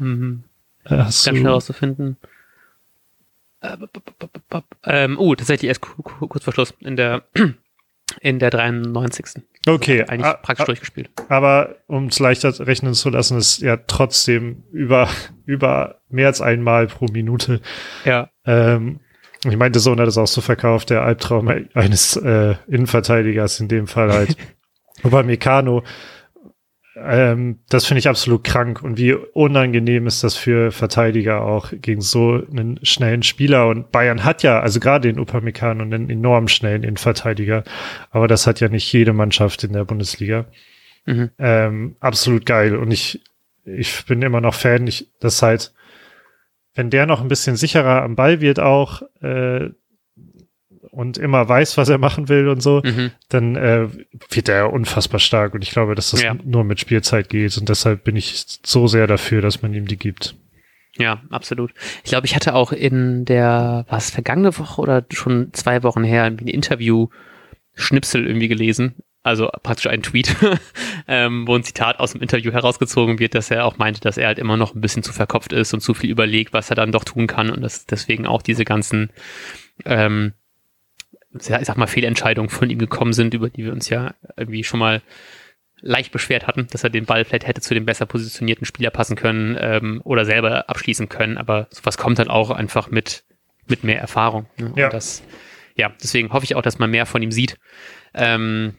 [0.00, 0.44] Ähm,
[0.84, 2.16] äh, Hast ganz schnell rauszufinden.
[3.60, 3.76] Äh,
[4.84, 7.24] ähm, oh, tatsächlich erst kurz vor Schluss in der
[8.20, 9.42] in der 93.
[9.66, 11.10] Okay, eigentlich a- praktisch a- durchgespielt.
[11.28, 15.08] Aber um es leichter rechnen zu lassen, ist ja trotzdem über,
[15.44, 17.60] über mehr als einmal pro Minute.
[18.04, 18.30] Ja.
[18.46, 19.00] Ähm,
[19.44, 23.86] ich meinte, Sohn hat es auch so verkauft, der Albtraum eines äh, Innenverteidigers, in dem
[23.86, 24.36] Fall halt
[25.02, 25.84] Upamecano.
[26.96, 32.00] Ähm, das finde ich absolut krank und wie unangenehm ist das für Verteidiger auch gegen
[32.00, 36.82] so einen schnellen Spieler und Bayern hat ja, also gerade den Upamecano, einen enorm schnellen
[36.82, 37.62] Innenverteidiger,
[38.10, 40.46] aber das hat ja nicht jede Mannschaft in der Bundesliga.
[41.06, 41.30] Mhm.
[41.38, 43.22] Ähm, absolut geil und ich,
[43.64, 45.72] ich bin immer noch Fan, ich, das halt,
[46.78, 49.70] wenn der noch ein bisschen sicherer am Ball wird auch äh,
[50.90, 53.10] und immer weiß, was er machen will und so, Mhm.
[53.28, 53.88] dann äh,
[54.30, 55.54] wird er unfassbar stark.
[55.54, 56.34] Und ich glaube, dass das Ja.
[56.44, 57.56] nur mit Spielzeit geht.
[57.58, 60.36] Und deshalb bin ich so sehr dafür, dass man ihm die gibt.
[60.96, 61.72] Ja, absolut.
[62.04, 66.02] Ich glaube, ich hatte auch in der, war es vergangene Woche oder schon zwei Wochen
[66.04, 68.94] her, ein Interview-Schnipsel irgendwie gelesen.
[69.22, 70.34] Also praktisch ein Tweet,
[71.08, 74.28] ähm, wo ein Zitat aus dem Interview herausgezogen wird, dass er auch meinte, dass er
[74.28, 76.92] halt immer noch ein bisschen zu verkopft ist und zu viel überlegt, was er dann
[76.92, 79.10] doch tun kann und dass deswegen auch diese ganzen,
[79.84, 80.34] ähm,
[81.34, 84.80] ich sag mal, Fehlentscheidungen von ihm gekommen sind, über die wir uns ja irgendwie schon
[84.80, 85.02] mal
[85.80, 89.16] leicht beschwert hatten, dass er den Ball vielleicht hätte zu dem besser positionierten Spieler passen
[89.16, 91.38] können ähm, oder selber abschließen können.
[91.38, 93.24] Aber sowas kommt halt auch einfach mit,
[93.66, 94.46] mit mehr Erfahrung.
[94.58, 94.72] Ne?
[94.76, 94.86] Ja.
[94.86, 95.22] Und das,
[95.76, 97.58] ja, deswegen hoffe ich auch, dass man mehr von ihm sieht.
[98.14, 98.74] Ähm,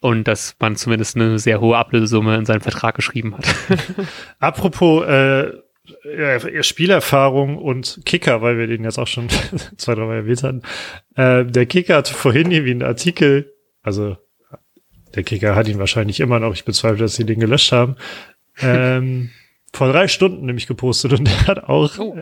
[0.00, 3.46] und dass man zumindest eine sehr hohe Ablösesumme in seinen Vertrag geschrieben hat.
[4.38, 5.52] Apropos äh,
[6.62, 9.28] Spielerfahrung und Kicker, weil wir den jetzt auch schon
[9.76, 10.62] zwei, drei Mal erwähnt hatten.
[11.14, 14.16] Äh, der Kicker hatte vorhin irgendwie einen Artikel, also
[15.14, 17.96] der Kicker hat ihn wahrscheinlich immer noch, ich bezweifle, dass sie den gelöscht haben,
[18.60, 19.30] ähm,
[19.72, 22.18] vor drei Stunden nämlich gepostet und der hat auch Oh.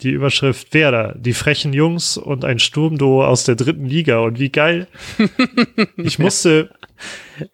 [0.00, 4.50] die Überschrift Werder, die frechen Jungs und ein Sturmduo aus der dritten Liga und wie
[4.50, 4.86] geil.
[5.96, 6.70] ich musste,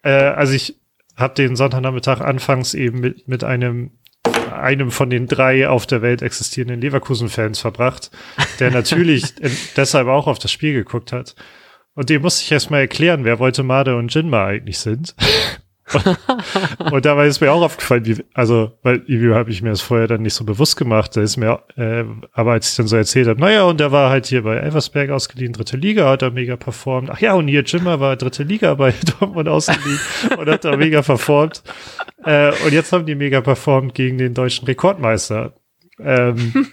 [0.03, 0.75] äh, also ich
[1.15, 3.91] habe den Sonntagnachmittag anfangs eben mit, mit einem
[4.51, 8.11] einem von den drei auf der Welt existierenden Leverkusen-Fans verbracht,
[8.59, 9.33] der natürlich
[9.77, 11.35] deshalb auch auf das Spiel geguckt hat.
[11.93, 15.15] Und dem musste ich erstmal erklären, wer Voltemade und Jinma eigentlich sind.
[16.91, 20.07] Und dabei ist mir auch aufgefallen, wie, also, weil irgendwie habe ich mir das vorher
[20.07, 23.27] dann nicht so bewusst gemacht, da ist mir, äh, aber als ich dann so erzählt
[23.27, 26.55] habe, naja, und der war halt hier bei Elversberg ausgeliehen, dritte Liga, hat er mega
[26.55, 27.11] performt.
[27.11, 29.99] Ach ja, und hier Jimmer war dritte Liga bei Dortmund ausgeliehen
[30.37, 31.61] und hat da mega performt.
[32.23, 35.53] Äh, und jetzt haben die mega performt gegen den deutschen Rekordmeister.
[35.99, 36.67] Ähm,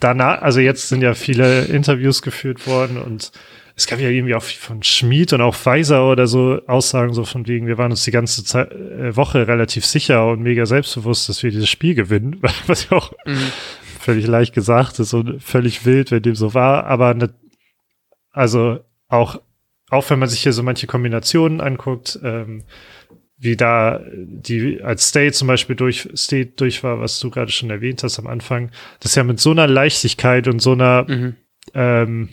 [0.00, 3.32] danach, also jetzt sind ja viele Interviews geführt worden und
[3.76, 7.46] es gab ja irgendwie auch von Schmid und auch Weiser oder so Aussagen so von
[7.46, 11.42] wegen, wir waren uns die ganze Zeit, äh, Woche relativ sicher und mega selbstbewusst, dass
[11.42, 13.52] wir dieses Spiel gewinnen, was ja auch Mhm.
[14.00, 17.32] völlig leicht gesagt ist und völlig wild, wenn dem so war, aber ne,
[18.30, 19.40] also auch,
[19.90, 22.64] auch wenn man sich hier so manche Kombinationen anguckt, ähm,
[23.36, 27.70] wie da die als State zum Beispiel durch State durch war, was du gerade schon
[27.70, 31.34] erwähnt hast am Anfang, das ja mit so einer Leichtigkeit und so einer Mhm.
[31.74, 32.28] ähm,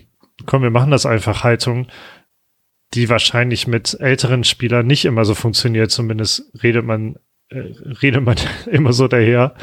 [0.45, 1.87] komm, wir machen das einfach Haltung,
[2.93, 5.91] die wahrscheinlich mit älteren Spielern nicht immer so funktioniert.
[5.91, 7.15] Zumindest redet man,
[7.49, 8.37] äh, redet man
[8.71, 9.53] immer so daher.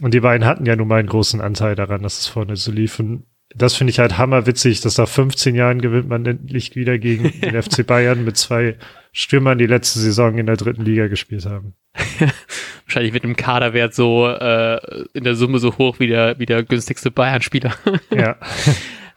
[0.00, 2.70] Und die beiden hatten ja nun mal einen großen Anteil daran, dass es vorne so
[2.70, 2.98] lief.
[3.00, 7.40] Und das finde ich halt hammerwitzig, dass nach 15 Jahren gewinnt man endlich wieder gegen
[7.40, 8.76] den FC Bayern mit zwei
[9.12, 11.74] Stürmern, die letzte Saison in der dritten Liga gespielt haben.
[12.84, 14.78] Wahrscheinlich mit dem Kaderwert so äh,
[15.12, 17.74] in der Summe so hoch wie der, wie der günstigste Bayern-Spieler.
[18.14, 18.36] Ja.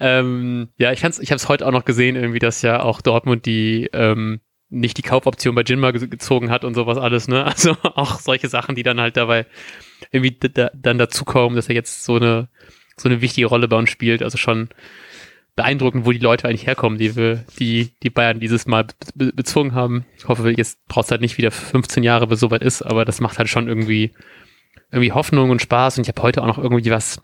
[0.02, 3.02] Ähm, ja, ich, kann's, ich habe es heute auch noch gesehen, irgendwie, dass ja auch
[3.02, 7.46] Dortmund die ähm, nicht die Kaufoption bei Jinma ge gezogen hat und sowas alles, ne?
[7.46, 9.46] Also auch solche Sachen, die dann halt dabei
[10.12, 12.50] irgendwie da, dann dazukommen, dass er jetzt so eine
[12.98, 14.24] so eine wichtige Rolle bei uns spielt.
[14.24, 14.70] Also schon
[15.56, 19.76] beeindruckend, wo die Leute eigentlich herkommen, die wir, die, die Bayern dieses Mal be bezwungen
[19.76, 20.06] haben.
[20.18, 23.20] Ich hoffe, jetzt braucht es halt nicht wieder 15 Jahre, bis soweit ist, aber das
[23.22, 24.14] macht halt schon irgendwie,
[24.92, 25.98] irgendwie Hoffnung und Spaß.
[25.98, 27.22] Und ich habe heute auch noch irgendwie was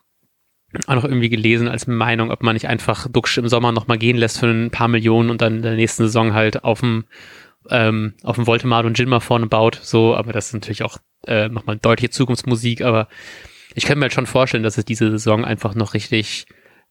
[0.85, 4.17] auch noch irgendwie gelesen als Meinung, ob man nicht einfach Duxch im Sommer nochmal gehen
[4.17, 7.05] lässt für ein paar Millionen und dann in der nächsten Saison halt auf dem
[7.69, 11.49] ähm, auf dem Voltemar und Jinma vorne baut, so, aber das ist natürlich auch äh,
[11.49, 13.07] nochmal deutliche Zukunftsmusik, aber
[13.75, 16.45] ich kann mir halt schon vorstellen, dass es diese Saison einfach noch richtig,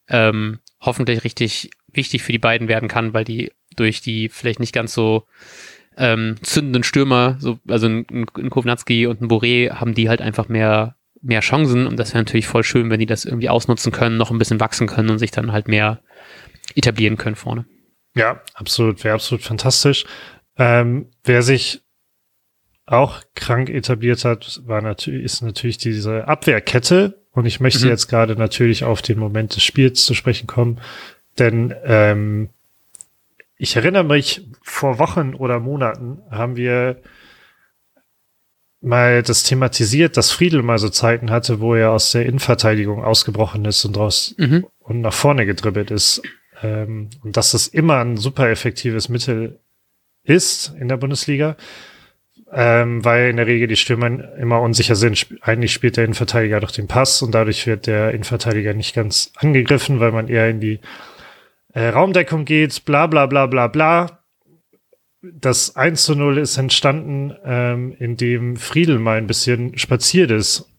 [0.09, 4.75] ähm, hoffentlich richtig wichtig für die beiden werden kann, weil die durch die vielleicht nicht
[4.75, 5.27] ganz so
[5.97, 10.49] ähm, zündenden Stürmer, so, also ein, ein Kovnatski und ein Boré, haben die halt einfach
[10.49, 14.17] mehr mehr Chancen und das wäre natürlich voll schön, wenn die das irgendwie ausnutzen können,
[14.17, 16.01] noch ein bisschen wachsen können und sich dann halt mehr
[16.75, 17.67] etablieren können vorne.
[18.15, 20.07] Ja, absolut, wäre absolut fantastisch.
[20.57, 21.83] Ähm, wer sich
[22.87, 27.23] auch krank etabliert hat, war natürlich, ist natürlich diese Abwehrkette.
[27.33, 27.91] Und ich möchte Mhm.
[27.91, 30.81] jetzt gerade natürlich auf den Moment des Spiels zu sprechen kommen.
[31.39, 32.49] Denn ähm,
[33.59, 37.01] ich erinnere mich, vor Wochen oder Monaten haben wir
[38.81, 43.65] mal das thematisiert, dass Friedel mal so Zeiten hatte, wo er aus der Innenverteidigung ausgebrochen
[43.65, 44.67] ist und raus mhm.
[44.79, 46.23] und nach vorne gedribbelt ist.
[46.62, 49.61] Ähm, und dass das immer ein super effektives Mittel
[50.25, 51.57] ist in der Bundesliga,
[52.53, 55.27] ähm, weil in der Regel die Stürmer immer unsicher sind.
[55.41, 60.01] Eigentlich spielt der Innenverteidiger doch den Pass und dadurch wird der Innenverteidiger nicht ganz angegriffen,
[60.01, 60.81] weil man eher in die
[61.75, 64.15] äh, Raumdeckung geht, bla bla bla bla bla.
[65.22, 70.70] Das 1 zu 0 ist entstanden, ähm, indem Friedel mal ein bisschen spaziert ist.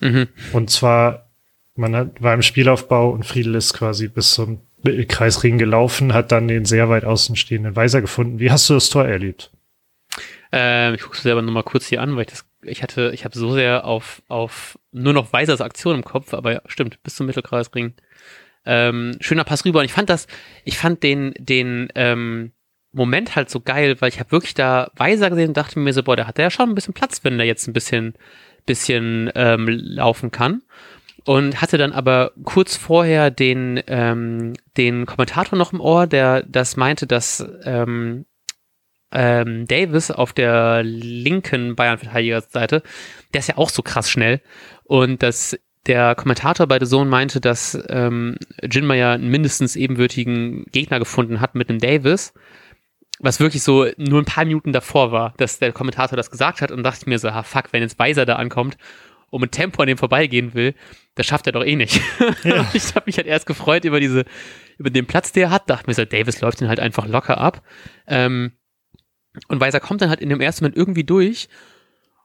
[0.00, 0.28] Mhm.
[0.52, 1.30] Und zwar,
[1.74, 4.60] man hat, war im Spielaufbau und Friedel ist quasi bis zum
[5.08, 8.38] Kreisring gelaufen, hat dann den sehr weit außen stehenden Weiser gefunden.
[8.38, 9.50] Wie hast du das Tor erlebt?
[10.52, 13.24] Ähm, ich gucke es selber nochmal kurz hier an, weil ich das, ich hatte, ich
[13.24, 17.16] habe so sehr auf, auf nur noch Weisers Aktion im Kopf, aber ja, stimmt, bis
[17.16, 17.94] zum Mittelkreisring.
[18.64, 19.80] Ähm, schöner Pass rüber.
[19.80, 20.26] Und ich fand das,
[20.64, 22.52] ich fand den, den ähm,
[22.96, 26.02] Moment halt so geil, weil ich habe wirklich da Weiser gesehen und dachte mir so,
[26.02, 28.14] boah, der hat ja schon ein bisschen Platz, wenn der jetzt ein bisschen,
[28.64, 30.62] bisschen ähm, laufen kann.
[31.24, 36.76] Und hatte dann aber kurz vorher den, ähm, den Kommentator noch im Ohr, der das
[36.76, 38.26] meinte, dass ähm,
[39.12, 42.82] ähm, Davis auf der linken Bayern-Verteidigerseite,
[43.34, 44.40] der ist ja auch so krass schnell.
[44.84, 50.98] Und dass der Kommentator bei The Zone meinte, dass ähm, Jinmeier einen mindestens ebenwürdigen Gegner
[50.98, 52.32] gefunden hat mit einem Davis,
[53.18, 56.70] was wirklich so nur ein paar Minuten davor war, dass der Kommentator das gesagt hat
[56.70, 58.76] und dachte ich mir so, ha fuck, wenn jetzt Weiser da ankommt
[59.30, 60.74] und mit Tempo an dem vorbeigehen will,
[61.14, 62.00] das schafft er doch eh nicht.
[62.44, 62.68] Ja.
[62.74, 64.24] ich habe mich halt erst gefreut über diese,
[64.78, 67.38] über den Platz, der er hat, dachte mir so, Davis läuft ihn halt einfach locker
[67.38, 67.62] ab.
[68.06, 68.52] Ähm,
[69.48, 71.48] und Weiser kommt dann halt in dem ersten Moment irgendwie durch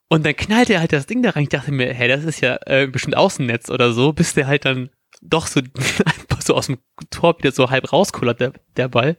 [0.07, 1.43] und dann knallt er halt das Ding da rein.
[1.43, 4.65] Ich dachte mir, hey, das ist ja äh, bestimmt Außennetz oder so, bis der halt
[4.65, 4.89] dann
[5.21, 5.61] doch so,
[6.39, 9.17] so aus dem Tor wieder so halb rauskullert, der, der Ball.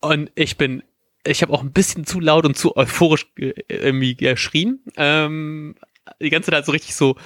[0.00, 0.82] Und ich bin,
[1.24, 4.80] ich habe auch ein bisschen zu laut und zu euphorisch äh, irgendwie geschrien.
[4.96, 5.76] Ähm,
[6.20, 7.16] die ganze Zeit so richtig so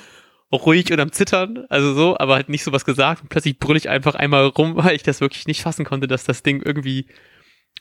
[0.52, 3.22] ruhig und am Zittern, also so, aber halt nicht so was gesagt.
[3.22, 6.24] Und plötzlich brülle ich einfach einmal rum, weil ich das wirklich nicht fassen konnte, dass
[6.24, 7.06] das Ding irgendwie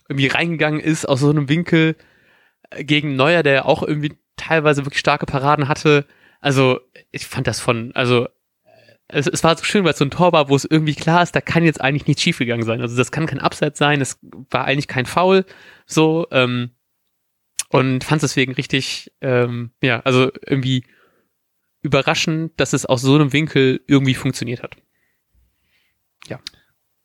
[0.09, 1.95] irgendwie reingegangen ist aus so einem Winkel
[2.77, 6.05] gegen Neuer, der auch irgendwie teilweise wirklich starke Paraden hatte.
[6.41, 6.79] Also,
[7.11, 8.27] ich fand das von, also,
[9.07, 11.23] es, es war so schön, weil es so ein Tor war, wo es irgendwie klar
[11.23, 12.81] ist, da kann jetzt eigentlich nichts schiefgegangen sein.
[12.81, 15.45] Also, das kann kein Abseits sein, es war eigentlich kein Foul,
[15.85, 16.71] so, ähm,
[17.69, 20.85] und fand es deswegen richtig, ähm, ja, also irgendwie
[21.81, 24.75] überraschend, dass es aus so einem Winkel irgendwie funktioniert hat.
[26.27, 26.39] Ja.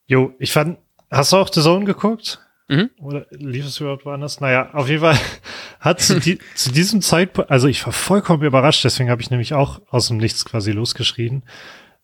[0.06, 0.78] Jo, ich fand,
[1.10, 2.40] hast du auch The Zone geguckt?
[2.68, 2.90] Mhm.
[3.00, 4.40] Oder lief es überhaupt woanders?
[4.40, 5.18] Naja, auf jeden Fall
[5.80, 9.54] hat zu, die, zu diesem Zeitpunkt, also ich war vollkommen überrascht, deswegen habe ich nämlich
[9.54, 11.42] auch aus dem Nichts quasi losgeschrien,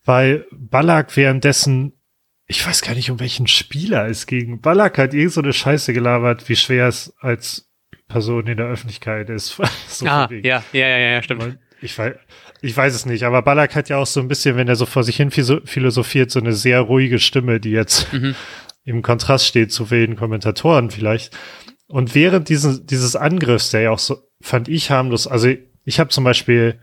[0.04, 1.92] weil Ballack währenddessen,
[2.46, 4.60] ich weiß gar nicht, um welchen Spieler es ging.
[4.60, 7.70] Ballack hat irgend so eine Scheiße gelabert, wie schwer es als
[8.08, 9.60] Person in der Öffentlichkeit ist.
[9.88, 11.58] so ah, ja, ja, ja, ja, stimmt.
[11.80, 12.14] Ich weiß,
[12.62, 14.86] ich weiß es nicht, aber Ballack hat ja auch so ein bisschen, wenn er so
[14.86, 18.34] vor sich hin philosophiert, so eine sehr ruhige Stimme, die jetzt mhm
[18.84, 21.36] im Kontrast steht zu vielen Kommentatoren vielleicht.
[21.86, 25.48] Und während diesen, dieses Angriffs, der ja auch so, fand ich harmlos, also
[25.84, 26.80] ich habe zum Beispiel,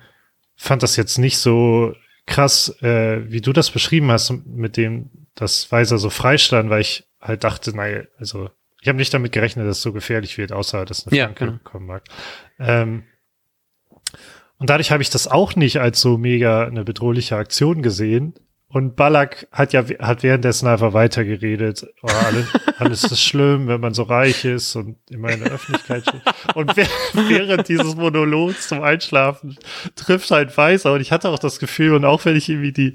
[0.55, 1.93] fand das jetzt nicht so
[2.25, 7.07] krass, äh, wie du das beschrieben hast, mit dem, dass Weiser so freistand, weil ich
[7.19, 8.49] halt dachte, naja, also
[8.81, 11.51] ich habe nicht damit gerechnet, dass es so gefährlich wird, außer dass eine Flanke ja,
[11.51, 11.63] genau.
[11.63, 12.03] kommen mag.
[12.59, 13.03] Ähm,
[14.57, 18.35] und dadurch habe ich das auch nicht als so mega eine bedrohliche Aktion gesehen,
[18.73, 21.85] und Ballack hat ja hat währenddessen einfach weitergeredet.
[22.01, 26.03] Oh, alles, alles ist schlimm, wenn man so reich ist und immer in der Öffentlichkeit
[26.03, 26.55] steht.
[26.55, 29.57] Und während dieses Monologs zum Einschlafen
[29.95, 30.93] trifft halt Weißer.
[30.93, 32.93] Und ich hatte auch das Gefühl, und auch wenn ich irgendwie die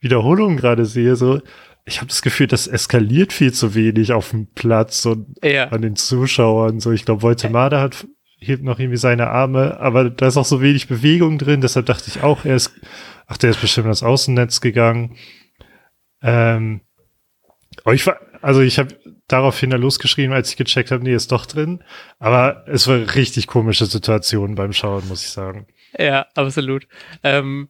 [0.00, 1.40] Wiederholung gerade sehe, so,
[1.84, 5.68] ich habe das Gefühl, das eskaliert viel zu wenig auf dem Platz und ja.
[5.68, 6.80] an den Zuschauern.
[6.80, 8.06] So, ich glaube, Voltemade hat
[8.38, 12.08] hebt noch irgendwie seine Arme, aber da ist auch so wenig Bewegung drin, deshalb dachte
[12.08, 12.72] ich auch, er ist
[13.28, 15.16] Ach, der ist bestimmt ins Außennetz gegangen.
[16.22, 16.80] Ähm,
[17.92, 18.98] ich war, also ich habe
[19.28, 21.84] daraufhin da losgeschrieben, als ich gecheckt habe, nee, ist doch drin.
[22.18, 25.66] Aber es war richtig komische Situation beim Schauen, muss ich sagen.
[25.98, 26.88] Ja, absolut.
[27.22, 27.68] Ähm,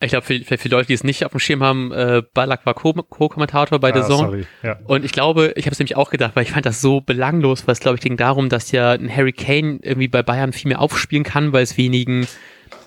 [0.00, 2.64] ich glaube, für, für, für Leute, die es nicht auf dem Schirm haben, äh, Balak
[2.66, 4.28] war Co-Kommentator bei ah, The Zone.
[4.28, 4.78] Sorry, ja.
[4.84, 7.66] Und ich glaube, ich habe es nämlich auch gedacht, weil ich fand das so belanglos,
[7.66, 10.68] weil es, glaube ich, ging darum, dass ja ein Harry Kane irgendwie bei Bayern viel
[10.68, 12.26] mehr aufspielen kann, weil es wenigen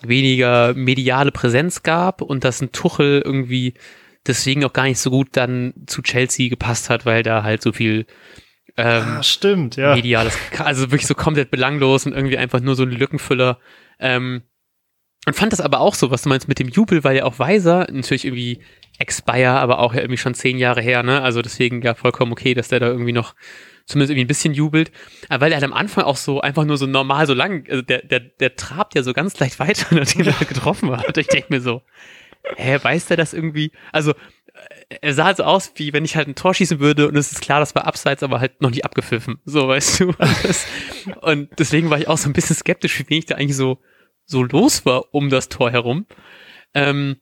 [0.04, 3.74] weniger mediale Präsenz gab und dass ein Tuchel irgendwie
[4.26, 7.72] deswegen auch gar nicht so gut dann zu Chelsea gepasst hat, weil da halt so
[7.72, 8.06] viel
[8.78, 9.96] ähm, ah, stimmt, ja.
[9.96, 13.60] mediales, also wirklich so komplett belanglos und irgendwie einfach nur so ein Lückenfüller.
[14.00, 14.44] Ähm,
[15.26, 17.38] und fand das aber auch so, was du meinst mit dem Jubel, weil ja auch
[17.38, 18.60] Weiser natürlich irgendwie
[18.98, 21.22] Expire, aber auch ja irgendwie schon zehn Jahre her, ne?
[21.22, 23.36] Also deswegen ja vollkommen okay, dass der da irgendwie noch
[23.86, 24.92] zumindest irgendwie ein bisschen jubelt.
[25.30, 27.82] Aber weil er halt am Anfang auch so einfach nur so normal so lang, also
[27.82, 31.18] der, der, der trabt ja so ganz leicht weiter, nachdem er getroffen hat.
[31.18, 31.82] Ich denke mir so,
[32.56, 33.72] hä, weiß der das irgendwie?
[33.92, 34.14] Also
[35.02, 37.42] er sah so aus, wie wenn ich halt ein Tor schießen würde und es ist
[37.42, 39.40] klar, das war abseits, aber halt noch nicht abgepfiffen.
[39.46, 40.14] So, weißt du.
[41.22, 43.80] Und deswegen war ich auch so ein bisschen skeptisch, wie wenig da eigentlich so,
[44.26, 46.06] so los war um das Tor herum.
[46.74, 47.18] Ähm,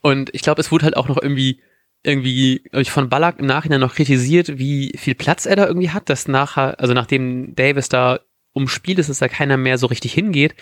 [0.00, 1.60] und ich glaube, es wurde halt auch noch irgendwie,
[2.02, 6.08] irgendwie, ich, von Ballack im Nachhinein noch kritisiert, wie viel Platz er da irgendwie hat,
[6.08, 8.20] dass nachher, also nachdem Davis da
[8.52, 10.54] umspielt ist, dass da keiner mehr so richtig hingeht.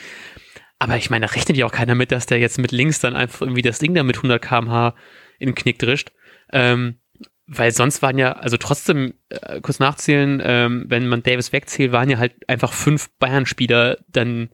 [0.79, 3.15] Aber ich meine, da rechnet ja auch keiner mit, dass der jetzt mit links dann
[3.15, 4.95] einfach irgendwie das Ding da mit 100 kmh
[5.39, 6.11] in den Knick drischt.
[6.53, 6.99] Ähm,
[7.47, 12.11] weil sonst waren ja, also trotzdem, äh, kurz nachzählen, ähm, wenn man Davis wegzählt, waren
[12.11, 14.51] ja halt einfach fünf Bayern-Spieler dann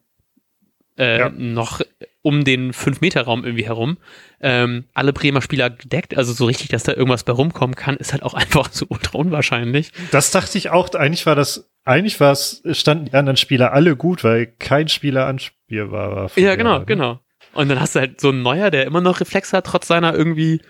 [0.99, 1.29] äh, ja.
[1.31, 1.81] noch
[2.23, 3.99] um den 5-Meter-Raum irgendwie herum.
[4.41, 8.13] Ähm, alle Bremer Spieler gedeckt, also so richtig, dass da irgendwas bei rumkommen kann, ist
[8.13, 9.93] halt auch einfach so ultra unwahrscheinlich.
[10.11, 13.97] Das dachte ich auch, eigentlich war das, eigentlich war es, standen die anderen Spieler alle
[13.97, 16.31] gut, weil kein Spieler anspielbar war.
[16.37, 16.85] Ja, genau, ne?
[16.87, 17.21] genau.
[17.55, 20.15] Und dann hast du halt so einen Neuer, der immer noch Reflex hat, trotz seiner
[20.15, 20.61] irgendwie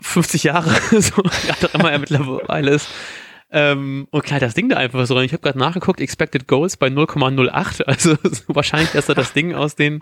[0.00, 2.88] 50 Jahre, so wie immer er mittlerweile ist.
[3.52, 5.18] Ähm, und klar, das Ding da einfach so.
[5.20, 7.84] Ich habe gerade nachgeguckt, Expected Goals bei 0,08.
[7.86, 10.00] Also wahrscheinlich, dass er das Ding aus den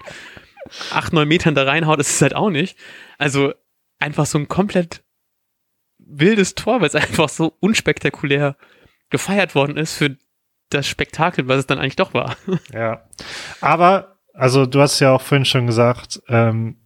[0.93, 2.79] 8, 9 Metern da reinhaut, ist halt auch nicht.
[3.17, 3.53] Also
[3.99, 5.03] einfach so ein komplett
[5.99, 8.57] wildes Tor, weil es einfach so unspektakulär
[9.11, 10.17] gefeiert worden ist für
[10.71, 12.37] das Spektakel, was es dann eigentlich doch war.
[12.73, 13.09] Ja.
[13.61, 16.77] Aber, also du hast ja auch vorhin schon gesagt, ähm,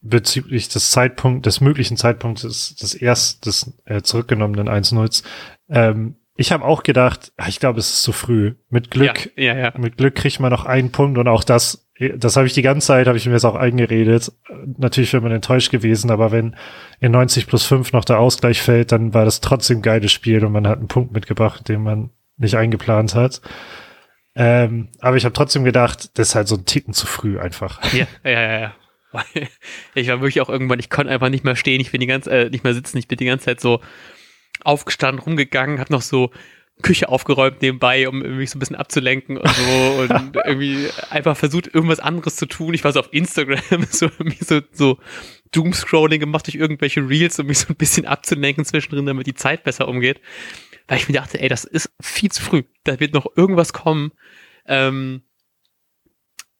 [0.00, 5.24] bezüglich des Zeitpunkt, des möglichen Zeitpunktes des erst des äh, zurückgenommenen 1-0.
[5.68, 8.54] Ähm, ich habe auch gedacht, ich glaube, es ist zu früh.
[8.70, 9.72] Mit Glück, ja, ja, ja.
[9.76, 12.86] mit Glück kriegt man noch einen Punkt und auch das, das habe ich die ganze
[12.86, 14.32] Zeit, habe ich mir jetzt auch eingeredet.
[14.76, 16.54] Natürlich wäre man enttäuscht gewesen, aber wenn
[17.00, 20.44] in 90 plus 5 noch der Ausgleich fällt, dann war das trotzdem ein geiles Spiel
[20.44, 23.40] und man hat einen Punkt mitgebracht, den man nicht eingeplant hat.
[24.36, 27.82] Ähm, aber ich habe trotzdem gedacht, das ist halt so ein Ticken zu früh einfach.
[27.92, 28.74] Ja, ja, ja, ja.
[29.94, 32.30] ich war wirklich auch irgendwann, ich konnte einfach nicht mehr stehen, ich bin die ganze,
[32.30, 33.80] äh, nicht mehr sitzen, ich bin die ganze Zeit so
[34.64, 36.30] aufgestanden, rumgegangen, hab noch so
[36.82, 39.62] Küche aufgeräumt nebenbei, um mich so ein bisschen abzulenken und so
[40.08, 42.74] und irgendwie einfach versucht, irgendwas anderes zu tun.
[42.74, 44.98] Ich war so auf Instagram, so, so, so
[45.52, 49.64] Doomscrolling gemacht durch irgendwelche Reels, um mich so ein bisschen abzulenken zwischendrin, damit die Zeit
[49.64, 50.20] besser umgeht.
[50.86, 52.62] Weil ich mir dachte, ey, das ist viel zu früh.
[52.84, 54.12] Da wird noch irgendwas kommen.
[54.66, 55.22] Ähm,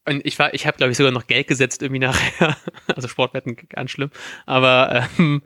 [0.08, 2.56] und ich war, ich habe glaube ich sogar noch Geld gesetzt irgendwie nachher,
[2.94, 4.10] also Sportwetten ganz schlimm,
[4.46, 5.42] aber ähm,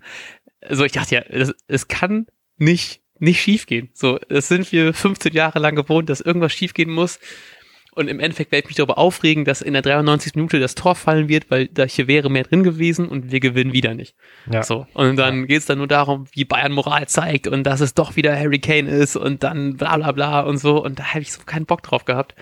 [0.71, 1.23] so ich dachte ja,
[1.67, 3.89] es kann nicht nicht schiefgehen.
[3.95, 7.21] So, das sind wir 15 Jahre lang gewohnt, dass irgendwas schiefgehen muss.
[7.95, 10.35] Und im Endeffekt werde ich mich darüber aufregen, dass in der 93.
[10.35, 13.73] Minute das Tor fallen wird, weil da hier wäre mehr drin gewesen und wir gewinnen
[13.73, 14.17] wieder nicht.
[14.51, 14.63] Ja.
[14.63, 14.87] So.
[14.95, 15.47] Und dann ja.
[15.47, 18.59] geht es dann nur darum, wie Bayern Moral zeigt und dass es doch wieder Harry
[18.59, 20.83] Kane ist und dann bla bla bla und so.
[20.83, 22.35] Und da habe ich so keinen Bock drauf gehabt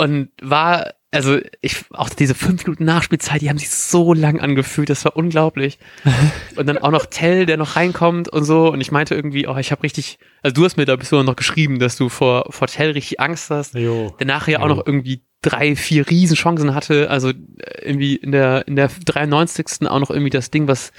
[0.00, 4.88] und war, also ich, auch diese fünf Minuten Nachspielzeit, die haben sich so lang angefühlt,
[4.88, 5.78] das war unglaublich.
[6.56, 8.72] und dann auch noch Tell, der noch reinkommt und so.
[8.72, 11.22] Und ich meinte irgendwie, oh, ich habe richtig, also du hast mir da bist du
[11.22, 13.74] noch geschrieben, dass du vor, vor Tell richtig Angst hast.
[13.74, 14.16] Jo.
[14.18, 14.64] Der nachher jo.
[14.64, 17.10] auch noch irgendwie drei, vier Riesenchancen hatte.
[17.10, 17.34] Also äh,
[17.82, 19.86] irgendwie in der, in der 93.
[19.86, 20.92] auch noch irgendwie das Ding, was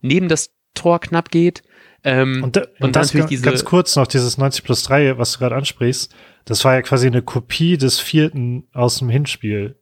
[0.00, 1.62] neben das Tor knapp geht.
[2.06, 5.32] Ähm, und, da, und, und das ganz, ganz kurz noch dieses 90 plus 3, was
[5.32, 6.14] du gerade ansprichst.
[6.44, 9.80] Das war ja quasi eine Kopie des vierten aus dem Hinspiel.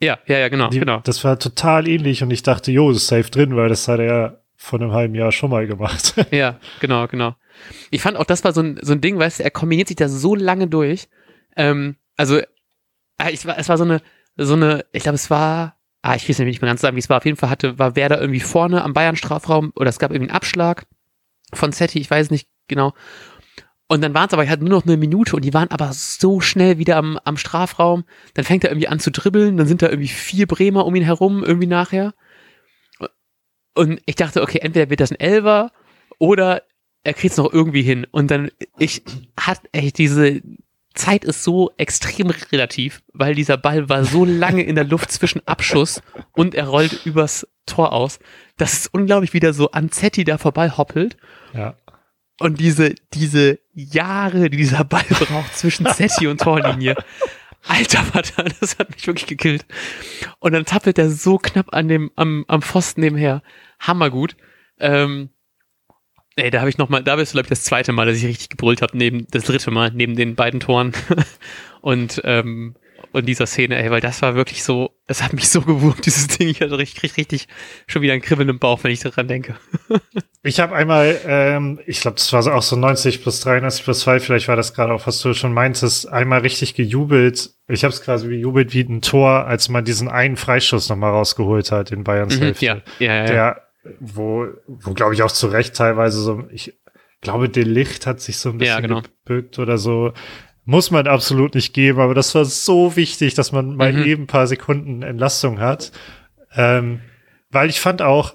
[0.00, 0.98] Ja, ja, ja, genau, Die, genau.
[1.04, 4.06] Das war total ähnlich und ich dachte, jo, ist safe drin, weil das hat er
[4.06, 6.14] ja vor einem halben Jahr schon mal gemacht.
[6.32, 7.36] ja, genau, genau.
[7.92, 9.96] Ich fand auch, das war so ein, so ein Ding, weißt du, er kombiniert sich
[9.98, 11.08] da so lange durch.
[11.56, 14.02] Ähm, also, äh, ich war, es war so eine,
[14.36, 17.08] so eine, ich glaube, es war, ah, ich weiß nicht mehr ganz sagen, wie es
[17.08, 17.18] war.
[17.18, 20.36] Auf jeden Fall hatte, war Werder irgendwie vorne am Bayern-Strafraum oder es gab irgendwie einen
[20.36, 20.86] Abschlag
[21.52, 22.94] von Setti, ich weiß nicht genau.
[23.88, 26.40] Und dann waren es aber halt nur noch eine Minute und die waren aber so
[26.40, 28.04] schnell wieder am, am Strafraum.
[28.34, 31.02] Dann fängt er irgendwie an zu dribbeln, dann sind da irgendwie vier Bremer um ihn
[31.02, 32.14] herum irgendwie nachher.
[33.74, 35.72] Und ich dachte, okay, entweder wird das ein Elver
[36.18, 36.62] oder
[37.02, 38.06] er kriegt es noch irgendwie hin.
[38.10, 39.02] Und dann, ich
[39.38, 40.40] hat, ey, diese
[40.94, 45.46] Zeit ist so extrem relativ, weil dieser Ball war so lange in der Luft zwischen
[45.46, 48.18] Abschuss und er rollt übers Tor aus,
[48.56, 51.16] dass es unglaublich wieder so an Zetti da vorbei hoppelt.
[51.54, 51.76] Ja.
[52.40, 56.96] Und diese, diese Jahre, die dieser Ball braucht zwischen Setti und Torlinie.
[57.68, 59.66] Alter Vater, das hat mich wirklich gekillt.
[60.38, 63.42] Und dann tappelt er so knapp an dem, am, am Pfosten nebenher.
[63.78, 64.36] Hammergut.
[64.78, 65.28] Ähm,
[66.40, 68.16] ey, da habe ich noch mal, da bist du, glaube ich, das zweite Mal, dass
[68.16, 70.92] ich richtig gebrüllt habe, neben, das dritte Mal, neben den beiden Toren.
[71.80, 72.74] und, ähm,
[73.12, 76.28] und dieser Szene, ey, weil das war wirklich so, es hat mich so gewurmt, dieses
[76.28, 76.48] Ding.
[76.48, 77.48] Ich hatte richtig, richtig
[77.86, 79.56] schon wieder ein Kribbeln im Bauch, wenn ich daran denke.
[80.42, 84.20] ich habe einmal, ähm, ich glaube, das war auch so 90 plus 93 plus 2,
[84.20, 87.50] vielleicht war das gerade auch, was du schon meintest, einmal richtig gejubelt.
[87.66, 91.72] Ich habe es quasi gejubelt wie ein Tor, als man diesen einen Freischuss nochmal rausgeholt
[91.72, 92.64] hat in Bayerns mhm, Hälfte.
[92.64, 93.26] Ja, ja, ja.
[93.26, 93.69] Der,
[94.00, 96.78] wo, wo glaube ich auch zu Recht teilweise so, ich
[97.20, 99.02] glaube, der Licht hat sich so ein bisschen ja, genau.
[99.02, 100.12] gebückt oder so.
[100.64, 104.04] Muss man absolut nicht geben, aber das war so wichtig, dass man mal mhm.
[104.04, 105.92] eben ein paar Sekunden Entlastung hat.
[106.54, 107.00] Ähm,
[107.50, 108.34] weil ich fand auch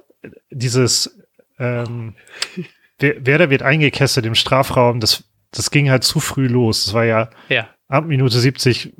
[0.49, 1.19] dieses
[1.59, 2.15] ähm,
[2.99, 6.85] Werder wird eingekesselt im Strafraum, das, das ging halt zu früh los.
[6.85, 7.69] Das war ja, ja.
[7.87, 8.93] ab Minute 70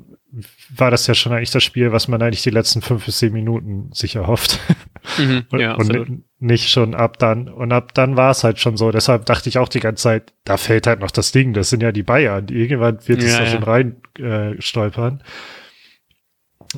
[0.76, 3.34] war das ja schon eigentlich das Spiel, was man eigentlich die letzten fünf bis zehn
[3.34, 4.60] Minuten sich erhofft.
[5.20, 7.48] Mhm, und, ja, und nicht schon ab dann.
[7.48, 8.90] Und ab dann war es halt schon so.
[8.90, 11.54] Deshalb dachte ich auch die ganze Zeit, da fällt halt noch das Ding.
[11.54, 12.48] Das sind ja die Bayern.
[12.48, 13.52] Irgendwann wird es ja, da ja.
[13.52, 15.22] schon rein äh, stolpern.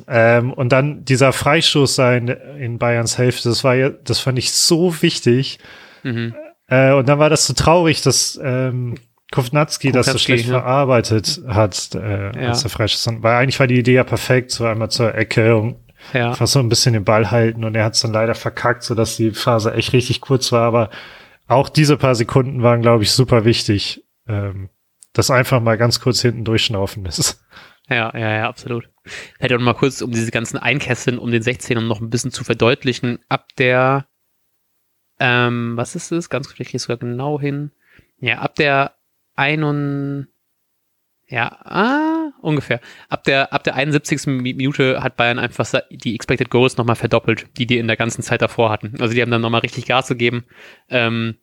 [0.06, 4.52] Ähm, und dann dieser Freistoß sein in Bayerns Hälfte, das war ja, das fand ich
[4.52, 5.58] so wichtig.
[6.02, 6.34] Mhm.
[6.68, 8.96] Äh, und dann war das so traurig, dass ähm,
[9.30, 10.60] Kovnatski das so schlecht ja.
[10.60, 12.48] verarbeitet hat, äh, ja.
[12.48, 13.22] als der Freistoß.
[13.22, 15.76] Weil eigentlich war die Idee ja perfekt, so einmal zur Ecke und
[16.14, 16.32] ja.
[16.34, 18.94] fast so ein bisschen den Ball halten und er hat es dann leider verkackt, so
[18.94, 20.62] dass die Phase echt richtig kurz war.
[20.62, 20.90] Aber
[21.46, 24.70] auch diese paar Sekunden waren, glaube ich, super wichtig, ähm,
[25.12, 27.44] dass einfach mal ganz kurz hinten durchschnaufen ist.
[27.90, 28.90] Ja, ja, ja, absolut.
[29.38, 32.10] Hätte auch noch mal kurz, um diese ganzen Einkesseln um den 16 um noch ein
[32.10, 34.06] bisschen zu verdeutlichen, ab der,
[35.18, 36.28] ähm, was ist es?
[36.28, 37.72] Ganz vielleicht hier sogar genau hin.
[38.20, 38.97] Ja, ab der
[39.38, 40.26] 1
[41.30, 42.80] ja, ah, ungefähr.
[43.10, 44.26] Ab der, ab der 71.
[44.26, 48.40] Minute hat Bayern einfach die Expected Goals nochmal verdoppelt, die die in der ganzen Zeit
[48.40, 48.94] davor hatten.
[48.98, 50.44] Also die haben dann nochmal richtig Gas gegeben.
[50.88, 51.36] Ähm,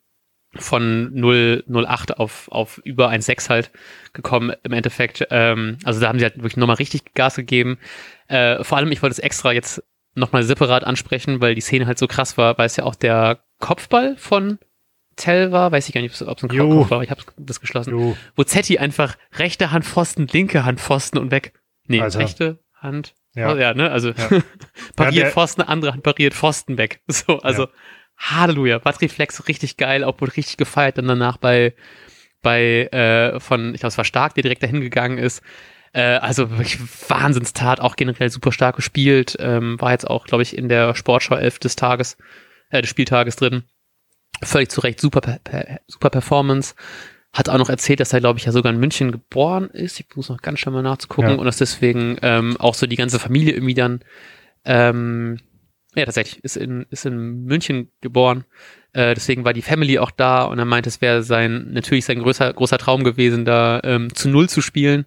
[0.56, 3.70] von 0,08 auf, auf über 1,6 halt
[4.12, 5.26] gekommen im Endeffekt.
[5.30, 7.78] Ähm, also da haben sie halt wirklich nochmal richtig Gas gegeben.
[8.26, 9.84] Äh, vor allem, ich wollte es extra jetzt
[10.14, 13.44] nochmal separat ansprechen, weil die Szene halt so krass war, weil es ja auch der
[13.60, 14.58] Kopfball von
[15.16, 17.60] Tell war, weiß ich gar nicht, ob es ein Kopf war, aber ich habe das
[17.60, 17.90] geschlossen.
[17.90, 18.16] Jo.
[18.36, 21.54] Wo Zetti einfach rechte Hand Pfosten, linke Hand Pfosten und weg.
[21.86, 22.18] Nee, Alter.
[22.18, 23.14] rechte Hand.
[23.34, 24.28] Ja, oh, ja ne, also ja.
[24.96, 27.00] pariert ja, Pfosten, andere Hand pariert Pfosten weg.
[27.08, 27.70] So, also ja.
[28.18, 31.74] Halleluja, Batteriflex richtig geil, auch wurde richtig gefeiert dann danach bei
[32.42, 35.42] bei äh, von, ich glaube, es war Stark, der direkt dahin gegangen ist.
[35.92, 39.36] Äh, also wirklich Wahnsinnstat, auch generell super stark gespielt.
[39.40, 42.18] Ähm, war jetzt auch, glaube ich, in der Sportschau 11 des Tages,
[42.70, 43.64] äh, des Spieltages drin
[44.42, 45.20] völlig zu Recht super,
[45.86, 46.74] super Performance.
[47.32, 50.00] Hat auch noch erzählt, dass er, glaube ich, ja sogar in München geboren ist.
[50.00, 51.32] Ich muss noch ganz schnell mal nachzugucken.
[51.32, 51.36] Ja.
[51.36, 54.00] Und dass deswegen ähm, auch so die ganze Familie irgendwie dann,
[54.64, 55.38] ähm,
[55.94, 58.44] ja, tatsächlich, ist in, ist in München geboren.
[58.92, 62.20] Äh, deswegen war die Family auch da und er meint, es wäre sein, natürlich sein
[62.20, 65.04] größer, großer Traum gewesen, da ähm, zu Null zu spielen.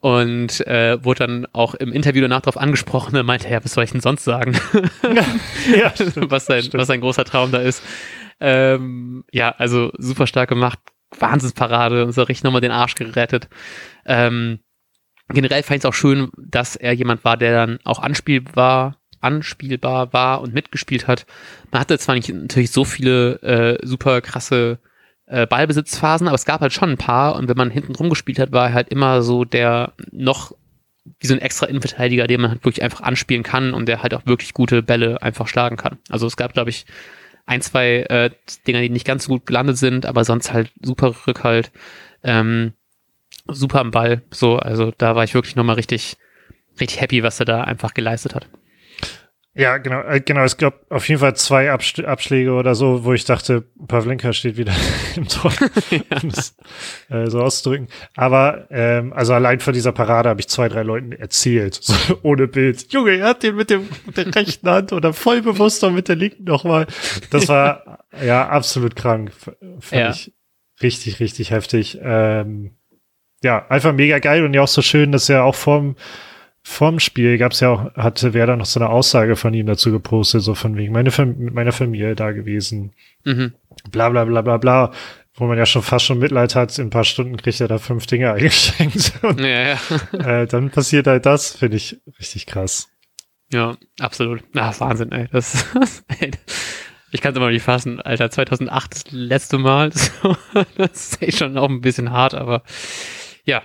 [0.00, 3.84] Und äh, wurde dann auch im Interview danach darauf angesprochen, er meinte, ja, was soll
[3.84, 4.54] ich denn sonst sagen?
[5.76, 5.92] ja,
[6.30, 7.82] was, sein, was sein großer Traum da ist.
[8.40, 10.78] Ähm, ja, also super stark gemacht.
[11.18, 13.48] Wahnsinnsparade und so richtig nochmal den Arsch gerettet.
[14.06, 14.60] Ähm,
[15.28, 20.12] generell fand ich es auch schön, dass er jemand war, der dann auch anspielbar, anspielbar
[20.12, 21.26] war und mitgespielt hat.
[21.70, 24.78] Man hatte zwar nicht natürlich so viele äh, super krasse
[25.26, 28.38] äh, Ballbesitzphasen, aber es gab halt schon ein paar und wenn man hinten drum gespielt
[28.38, 30.52] hat, war er halt immer so der noch
[31.18, 34.14] wie so ein extra Innenverteidiger, den man halt wirklich einfach anspielen kann und der halt
[34.14, 35.98] auch wirklich gute Bälle einfach schlagen kann.
[36.08, 36.86] Also es gab, glaube ich,
[37.50, 38.30] ein, zwei äh,
[38.68, 41.72] Dinger, die nicht ganz so gut gelandet sind, aber sonst halt super Rückhalt,
[42.22, 42.74] ähm,
[43.48, 44.22] super am Ball.
[44.30, 46.16] So, also da war ich wirklich nochmal richtig,
[46.80, 48.46] richtig happy, was er da einfach geleistet hat.
[49.54, 50.44] Ja, genau, äh, genau.
[50.44, 54.56] Es gab auf jeden Fall zwei Absch Abschläge oder so, wo ich dachte, Pavlenka steht
[54.56, 54.72] wieder
[55.16, 55.52] im Tor,
[56.22, 56.56] um das
[57.08, 57.88] äh, so auszudrücken.
[58.14, 62.46] Aber ähm, also allein von dieser Parade habe ich zwei, drei Leuten erzählt, so ohne
[62.46, 62.92] Bild.
[62.92, 66.06] Junge, er hat den mit, dem, mit der rechten Hand oder voll bewusst und mit
[66.06, 66.86] der linken nochmal.
[67.30, 69.32] Das war ja absolut krank.
[69.80, 70.10] Fand ja.
[70.10, 70.32] ich
[70.80, 71.98] richtig, richtig heftig.
[72.00, 72.76] Ähm,
[73.42, 75.96] ja, einfach mega geil und ja auch so schön, dass er auch vom
[76.62, 79.90] vorm Spiel gab es ja auch, hatte Werder noch so eine Aussage von ihm dazu
[79.90, 82.92] gepostet, so von wegen, meine Fam mit meiner Familie da gewesen.
[83.24, 83.54] Mhm.
[83.90, 84.92] Bla bla bla bla bla.
[85.34, 87.78] Wo man ja schon fast schon Mitleid hat, in ein paar Stunden kriegt er da
[87.78, 89.12] fünf Dinge eingeschenkt.
[89.22, 89.78] Und, ja,
[90.12, 90.40] ja.
[90.42, 92.90] äh, dann passiert halt das, finde ich richtig krass.
[93.52, 94.42] Ja, absolut.
[94.54, 95.28] Ah, Wahnsinn, ey.
[95.32, 95.64] Das,
[96.20, 96.32] ey.
[97.12, 98.30] Ich kann es immer nicht fassen, Alter.
[98.30, 99.90] 2008 das letzte Mal.
[100.76, 102.62] das ist echt schon auch ein bisschen hart, aber
[103.44, 103.62] ja,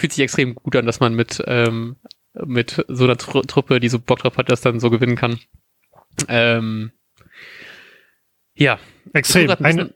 [0.00, 1.96] fühlt sich extrem gut an, dass man mit, ähm,
[2.34, 5.38] mit so einer Tru Truppe, die so Bock drauf hat, das dann so gewinnen kann.
[6.28, 6.92] Ähm,
[8.54, 8.78] ja.
[9.12, 9.50] Extrem.
[9.50, 9.92] Eine,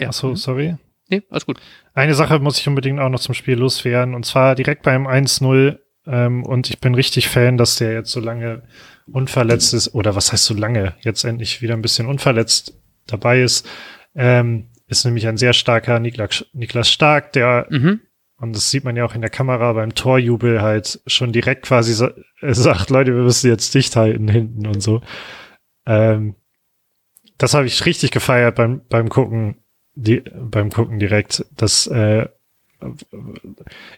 [0.00, 0.08] ja.
[0.08, 0.76] Achso, sorry.
[1.08, 1.60] Nee, alles gut.
[1.92, 4.14] Eine Sache muss ich unbedingt auch noch zum Spiel loswerden.
[4.14, 8.20] Und zwar direkt beim 1-0 Ähm, und ich bin richtig Fan, dass der jetzt so
[8.20, 8.62] lange
[9.06, 12.74] unverletzt ist, oder was heißt so lange, jetzt endlich wieder ein bisschen unverletzt
[13.06, 13.68] dabei ist.
[14.14, 18.00] Ähm, ist nämlich ein sehr starker Niklas, Niklas Stark, der, mhm.
[18.42, 21.94] Und das sieht man ja auch in der Kamera beim Torjubel halt schon direkt quasi
[21.94, 22.08] so,
[22.40, 25.00] sagt, Leute, wir müssen jetzt dicht halten hinten und so.
[25.86, 26.34] Ähm,
[27.38, 29.58] das habe ich richtig gefeiert beim, beim Gucken,
[29.94, 32.26] die, beim Gucken direkt, dass äh,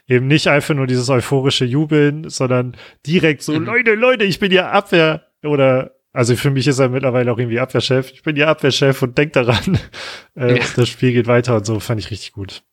[0.07, 2.77] eben nicht einfach nur dieses euphorische Jubeln, sondern
[3.07, 3.65] direkt so, mhm.
[3.65, 7.59] Leute, Leute, ich bin ja Abwehr oder also für mich ist er mittlerweile auch irgendwie
[7.59, 8.11] Abwehrchef.
[8.11, 9.79] Ich bin ja Abwehrchef und denk daran,
[10.35, 10.63] äh, ja.
[10.75, 12.63] das Spiel geht weiter und so, fand ich richtig gut.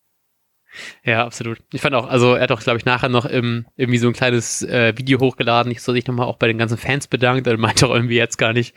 [1.04, 1.58] Ja, absolut.
[1.72, 4.12] Ich fand auch, also er hat auch, glaube ich, nachher noch im, irgendwie so ein
[4.12, 5.70] kleines äh, Video hochgeladen.
[5.72, 7.46] Ich soll sich nochmal auch bei den ganzen Fans bedankt.
[7.46, 8.74] Er meinte auch irgendwie jetzt gar nicht,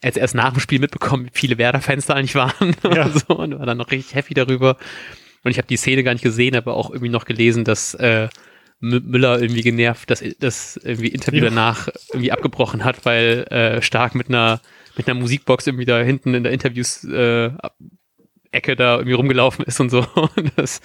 [0.00, 2.74] er hat erst nach dem Spiel mitbekommen, wie viele Werder-Fans da eigentlich waren.
[2.94, 3.06] Ja.
[3.06, 4.76] und, so, und war dann noch richtig happy darüber.
[5.44, 8.28] Und ich habe die Szene gar nicht gesehen, aber auch irgendwie noch gelesen, dass äh,
[8.80, 11.50] Müller irgendwie genervt, dass das irgendwie Interview ja.
[11.50, 14.60] danach irgendwie abgebrochen hat, weil äh, Stark mit einer
[14.96, 17.50] mit einer Musikbox irgendwie da hinten in der Interviews äh,
[18.56, 20.06] Ecke da irgendwie rumgelaufen ist und so.
[20.36, 20.80] Und das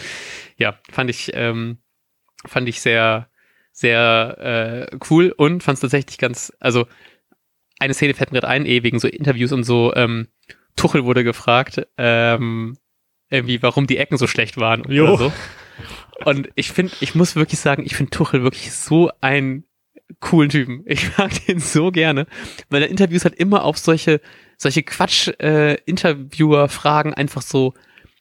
[0.58, 1.80] ja fand ich ähm,
[2.46, 3.30] fand ich sehr
[3.72, 6.88] sehr äh, cool und fand es tatsächlich ganz also
[7.80, 9.94] eine Szene fällt mir gerade ein, eh wegen so Interviews und so.
[9.96, 10.28] Ähm,
[10.76, 12.78] Tuchel wurde gefragt, ähm,
[13.32, 15.06] irgendwie, warum die Ecken so schlecht waren jo.
[15.06, 15.34] oder so.
[16.26, 19.64] Und ich finde, ich muss wirklich sagen, ich finde Tuchel wirklich so einen
[20.20, 20.84] coolen Typen.
[20.86, 22.28] Ich mag den so gerne,
[22.70, 24.22] weil er Interviews hat immer auf solche,
[24.62, 27.74] solche Quatsch-Interviewer-Fragen äh, einfach so,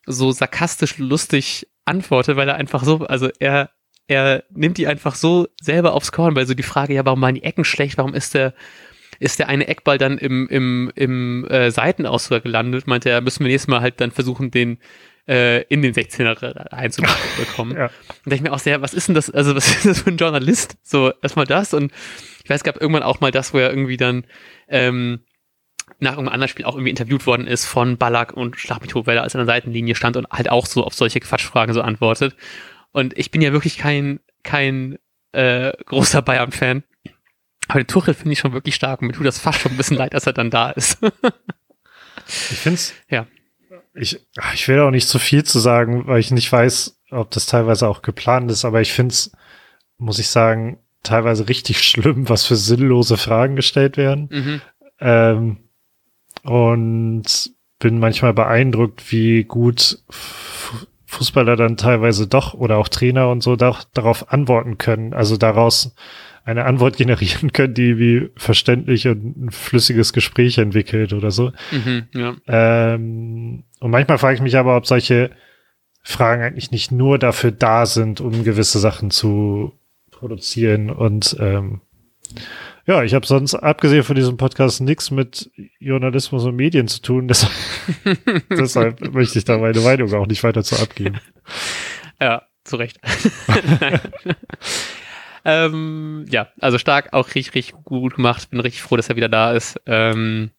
[0.07, 3.69] so sarkastisch lustig antwortet, weil er einfach so, also er,
[4.07, 7.35] er nimmt die einfach so selber aufs Korn, weil so die Frage, ja, warum waren
[7.35, 8.55] die Ecken schlecht, warum ist der,
[9.19, 13.49] ist der eine Eckball dann im, im, im äh, Seitenausfall gelandet, meinte er, müssen wir
[13.49, 14.79] nächstes Mal halt dann versuchen, den
[15.29, 17.77] äh, in den 16er einzubekommen.
[17.77, 17.87] ja.
[17.87, 17.93] Und
[18.25, 20.17] da ich mir auch sehr, was ist denn das, also was ist das für ein
[20.17, 20.79] Journalist?
[20.83, 21.93] So, erstmal das und
[22.43, 24.25] ich weiß, es gab irgendwann auch mal das, wo er irgendwie dann
[24.69, 25.21] ähm,
[26.01, 29.07] nach irgendeinem anderen Spiel auch irgendwie interviewt worden ist von Ballack und Schlag mich tot,
[29.07, 31.83] weil er als an der Seitenlinie stand und halt auch so auf solche Quatschfragen so
[31.83, 32.35] antwortet.
[32.93, 34.99] Und ich bin ja wirklich kein, kein
[35.33, 36.83] äh, großer Bayern-Fan.
[37.69, 39.77] Aber den Tuchel finde ich schon wirklich stark und mir tut das fast schon ein
[39.77, 40.99] bisschen leid, dass er dann da ist.
[42.27, 43.27] ich finde es, ja
[43.95, 44.21] ich,
[44.55, 47.89] ich will auch nicht zu viel zu sagen, weil ich nicht weiß, ob das teilweise
[47.89, 49.33] auch geplant ist, aber ich finde es,
[49.99, 54.29] muss ich sagen, teilweise richtig schlimm, was für sinnlose Fragen gestellt werden.
[54.31, 54.61] Mhm.
[55.01, 55.57] Ähm,
[56.43, 59.99] und bin manchmal beeindruckt, wie gut
[61.07, 65.13] Fußballer dann teilweise doch oder auch Trainer und so doch darauf antworten können.
[65.13, 65.95] Also daraus
[66.45, 71.53] eine Antwort generieren können, die wie verständlich und ein flüssiges Gespräch entwickelt oder so.
[71.73, 72.35] Mhm, ja.
[72.47, 75.31] ähm, und manchmal frage ich mich aber, ob solche
[76.03, 79.73] Fragen eigentlich nicht nur dafür da sind, um gewisse Sachen zu
[80.11, 80.91] produzieren.
[80.91, 81.81] Und ähm,
[82.87, 87.29] ja, ich habe sonst abgesehen von diesem Podcast nichts mit Journalismus und Medien zu tun.
[87.29, 87.53] Deshalb,
[88.51, 91.21] deshalb möchte ich da meine Meinung auch nicht weiter zu abgeben.
[92.23, 93.01] Ja, zu Recht.
[95.47, 98.51] ähm, ja, also stark, auch richtig, richtig gut gemacht.
[98.51, 99.81] Bin richtig froh, dass er wieder da ist.
[99.87, 100.51] Ähm,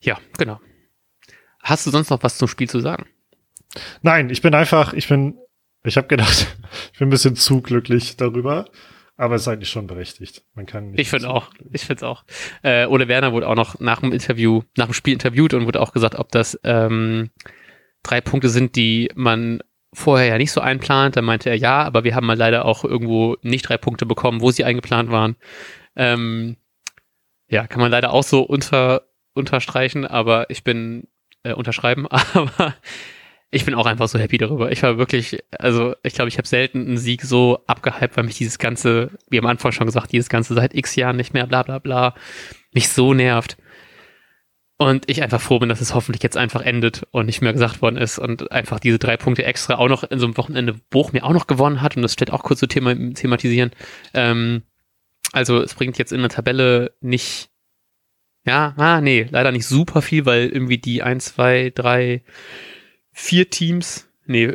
[0.00, 0.58] ja, genau.
[1.62, 3.04] Hast du sonst noch was zum Spiel zu sagen?
[4.02, 5.38] Nein, ich bin einfach, ich bin,
[5.84, 6.56] ich habe gedacht,
[6.92, 8.70] ich bin ein bisschen zu glücklich darüber,
[9.20, 10.42] aber es ist eigentlich schon berechtigt.
[10.54, 12.24] Man kann Ich finde auch, ich finde es auch.
[12.62, 15.80] Äh, Ole Werner wurde auch noch nach dem Interview, nach dem Spiel interviewt und wurde
[15.80, 17.28] auch gesagt, ob das ähm,
[18.02, 19.62] drei Punkte sind, die man
[19.92, 21.16] vorher ja nicht so einplant.
[21.16, 24.40] Da meinte er ja, aber wir haben mal leider auch irgendwo nicht drei Punkte bekommen,
[24.40, 25.36] wo sie eingeplant waren.
[25.96, 26.56] Ähm,
[27.46, 29.02] ja, kann man leider auch so unter,
[29.34, 31.08] unterstreichen, aber ich bin
[31.42, 32.74] äh, unterschreiben, aber
[33.50, 34.70] ich bin auch einfach so happy darüber.
[34.70, 38.38] Ich war wirklich, also ich glaube, ich habe selten einen Sieg so abgehypt, weil mich
[38.38, 41.62] dieses ganze, wie am Anfang schon gesagt, dieses ganze seit x Jahren nicht mehr, bla
[41.64, 42.14] bla bla,
[42.72, 43.56] mich so nervt.
[44.76, 47.82] Und ich einfach froh bin, dass es hoffentlich jetzt einfach endet und nicht mehr gesagt
[47.82, 51.12] worden ist und einfach diese drei Punkte extra auch noch in so einem Wochenende Buch
[51.12, 53.72] mir auch noch gewonnen hat und das steht auch kurz zu thema thematisieren.
[54.14, 54.62] Ähm,
[55.32, 57.50] also es bringt jetzt in der Tabelle nicht
[58.46, 62.22] ja, ah, nee, leider nicht super viel, weil irgendwie die 1, 2, 3,
[63.20, 64.54] 4 Teams, nee,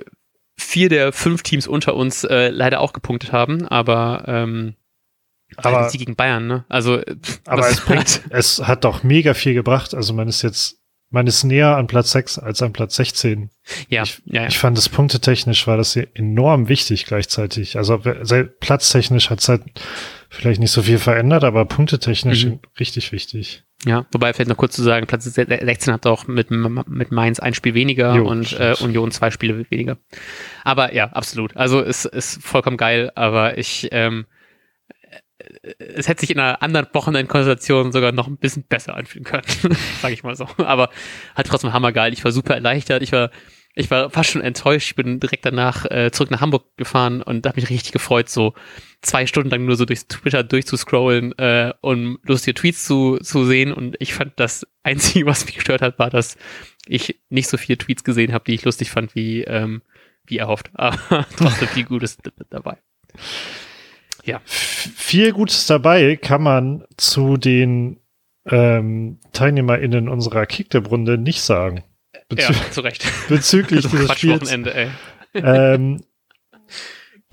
[0.57, 4.75] vier der fünf Teams unter uns äh, leider auch gepunktet haben, aber ähm,
[5.57, 6.65] aber sie gegen Bayern, ne?
[6.67, 7.01] Also
[7.45, 9.93] aber es, bringt, es hat doch mega viel gebracht.
[9.93, 10.79] Also man ist jetzt,
[11.11, 13.51] man ist näher an Platz 6 als an Platz 16.
[13.87, 14.47] Ja, ich, ja, ja.
[14.47, 17.77] ich fand das punktetechnisch war das enorm wichtig gleichzeitig.
[17.77, 17.99] Also
[18.59, 19.61] platztechnisch hat es halt
[20.29, 22.59] vielleicht nicht so viel verändert, aber punktetechnisch mhm.
[22.79, 23.63] richtig wichtig.
[23.83, 27.53] Ja, wobei vielleicht noch kurz zu sagen, Platz 16 hat auch mit, mit Mainz ein
[27.53, 29.97] Spiel weniger jo, und äh, Union zwei Spiele weniger.
[30.63, 31.55] Aber ja, absolut.
[31.55, 34.25] Also es ist vollkommen geil, aber ich, ähm,
[35.77, 39.43] es hätte sich in einer anderen Wochenendkonstellation sogar noch ein bisschen besser anfühlen können,
[40.01, 40.47] sage ich mal so.
[40.57, 40.89] Aber
[41.35, 42.13] hat trotzdem hammergeil.
[42.13, 43.03] Ich war super erleichtert.
[43.03, 43.29] Ich war
[43.75, 44.87] ich war fast schon enttäuscht.
[44.87, 48.53] Ich bin direkt danach äh, zurück nach Hamburg gefahren und habe mich richtig gefreut, so
[49.01, 53.73] zwei Stunden lang nur so durch Twitter durchzuscrollen, äh, um lustige Tweets zu, zu sehen.
[53.73, 56.37] Und ich fand, das Einzige, was mich gestört hat, war, dass
[56.87, 59.81] ich nicht so viele Tweets gesehen habe, die ich lustig fand, wie, ähm,
[60.25, 60.71] wie erhofft.
[60.75, 62.17] Aber trotzdem viel Gutes
[62.49, 62.77] dabei.
[64.23, 64.41] Ja.
[64.45, 67.99] Viel Gutes dabei kann man zu den
[68.45, 71.83] ähm, TeilnehmerInnen unserer Kicktab-Runde nicht sagen.
[72.29, 73.05] Bezü ja, zu Recht.
[73.29, 74.51] Bezüglich dieses Spiels.
[74.51, 74.89] Ey.
[75.33, 76.03] Ähm,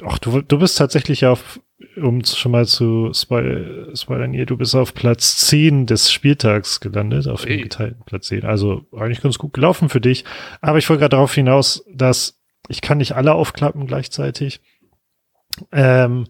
[0.04, 1.60] ach, du, du bist tatsächlich auf,
[1.96, 7.28] um schon mal zu spoil spoilern hier, du bist auf Platz 10 des Spieltags gelandet,
[7.28, 8.44] auf dem geteilten Platz 10.
[8.44, 10.24] Also eigentlich ganz gut gelaufen für dich.
[10.60, 14.60] Aber ich wollte gerade darauf hinaus, dass ich kann nicht alle aufklappen gleichzeitig.
[15.72, 16.26] Ähm,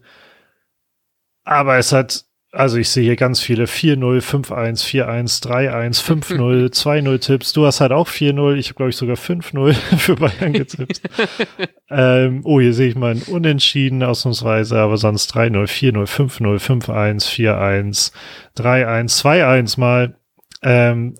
[1.43, 7.19] aber es hat also ich sehe hier ganz viele 4-0, 5-1, 4-1, 3-1, 5-0, 2-0
[7.19, 7.51] Tipps.
[7.51, 8.55] Du hast halt auch 4-0.
[8.57, 11.01] Ich habe, glaube ich, sogar 5-0 für Bayern getippt.
[11.89, 17.27] ähm, oh, hier sehe ich mal ein Unentschieden ausnahmsweise, aber sonst 3-0, 4-0, 5-0, 5-1,
[17.27, 18.11] 4-1,
[18.55, 20.15] 3-1, 2-1 mal.
[20.61, 21.15] Ähm,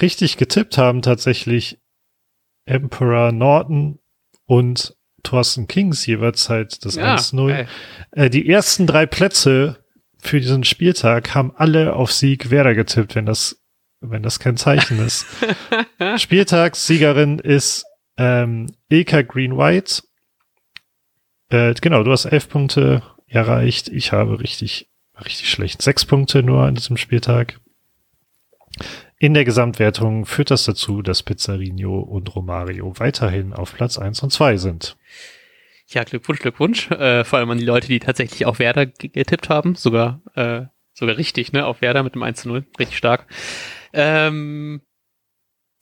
[0.00, 1.80] richtig getippt haben tatsächlich
[2.64, 3.98] Emperor Norton
[4.46, 7.66] und Thorsten Kings jeweils halt das ja, 1-0.
[8.12, 9.80] Äh, die ersten drei Plätze
[10.22, 13.60] für diesen Spieltag haben alle auf Sieg Werder getippt, wenn das,
[14.00, 15.26] wenn das kein Zeichen ist.
[16.16, 17.84] Spieltagssiegerin ist
[18.16, 20.02] ähm, Ilka Green White.
[21.48, 23.88] Äh, genau, du hast elf Punkte erreicht.
[23.88, 24.88] Ich habe richtig,
[25.24, 25.82] richtig schlecht.
[25.82, 27.60] Sechs Punkte nur an diesem Spieltag.
[29.18, 34.32] In der Gesamtwertung führt das dazu, dass Pizzarino und Romario weiterhin auf Platz eins und
[34.32, 34.96] zwei sind.
[35.92, 36.90] Ja, Glückwunsch, Glückwunsch.
[36.90, 39.74] Äh, vor allem an die Leute, die tatsächlich auf Werder getippt haben.
[39.74, 41.66] Sogar, äh, sogar richtig, ne?
[41.66, 42.64] Auf Werder mit dem 1 zu 0.
[42.78, 43.26] Richtig stark.
[43.92, 44.82] Ähm,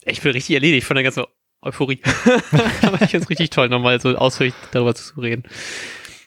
[0.05, 1.25] ich bin richtig erledigt von der ganzen
[1.61, 2.01] Euphorie.
[2.83, 5.43] Aber ich finde es richtig toll, nochmal so ausführlich darüber zu reden.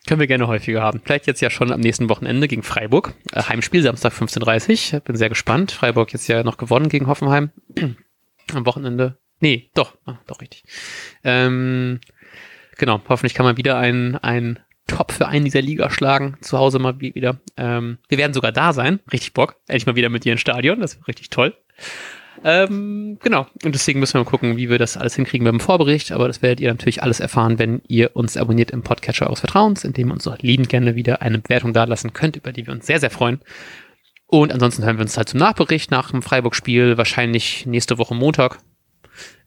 [0.06, 1.02] Können wir gerne häufiger haben.
[1.04, 3.14] Vielleicht jetzt ja schon am nächsten Wochenende gegen Freiburg.
[3.32, 5.72] Äh, Heimspiel, Samstag 15.30 Bin sehr gespannt.
[5.72, 7.50] Freiburg jetzt ja noch gewonnen gegen Hoffenheim.
[8.54, 9.18] am Wochenende.
[9.40, 10.64] Nee, doch, ah, doch richtig.
[11.24, 12.00] Ähm,
[12.82, 16.36] genau, hoffentlich kann man wieder einen, einen Top für einen dieser Liga schlagen.
[16.42, 17.40] Zu Hause mal wieder.
[17.56, 19.00] Ähm, wir werden sogar da sein.
[19.14, 19.56] Richtig Bock.
[19.68, 20.82] Endlich mal wieder mit dir ins Stadion.
[20.82, 21.56] Das wird richtig toll.
[22.44, 23.46] Ähm, genau.
[23.64, 26.12] Und deswegen müssen wir mal gucken, wie wir das alles hinkriegen beim Vorbericht.
[26.12, 29.86] Aber das werdet ihr natürlich alles erfahren, wenn ihr uns abonniert im Podcatcher eures Vertrauens,
[29.86, 32.88] indem ihr uns auch liebend gerne wieder eine Bewertung dalassen könnt, über die wir uns
[32.88, 33.40] sehr, sehr freuen.
[34.26, 38.60] Und ansonsten hören wir uns halt zum Nachbericht nach dem Freiburg-Spiel, wahrscheinlich nächste Woche Montag.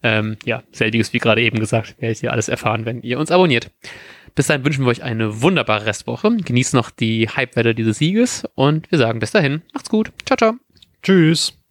[0.02, 3.70] Ähm, ja, selbiges wie gerade eben gesagt, werdet ihr alles erfahren, wenn ihr uns abonniert.
[4.34, 6.36] Bis dahin wünschen wir euch eine wunderbare Restwoche.
[6.36, 10.12] Genießt noch die Hypewelle dieses Sieges und wir sagen bis dahin, macht's gut.
[10.26, 10.54] Ciao, ciao.
[11.02, 11.63] Tschüss.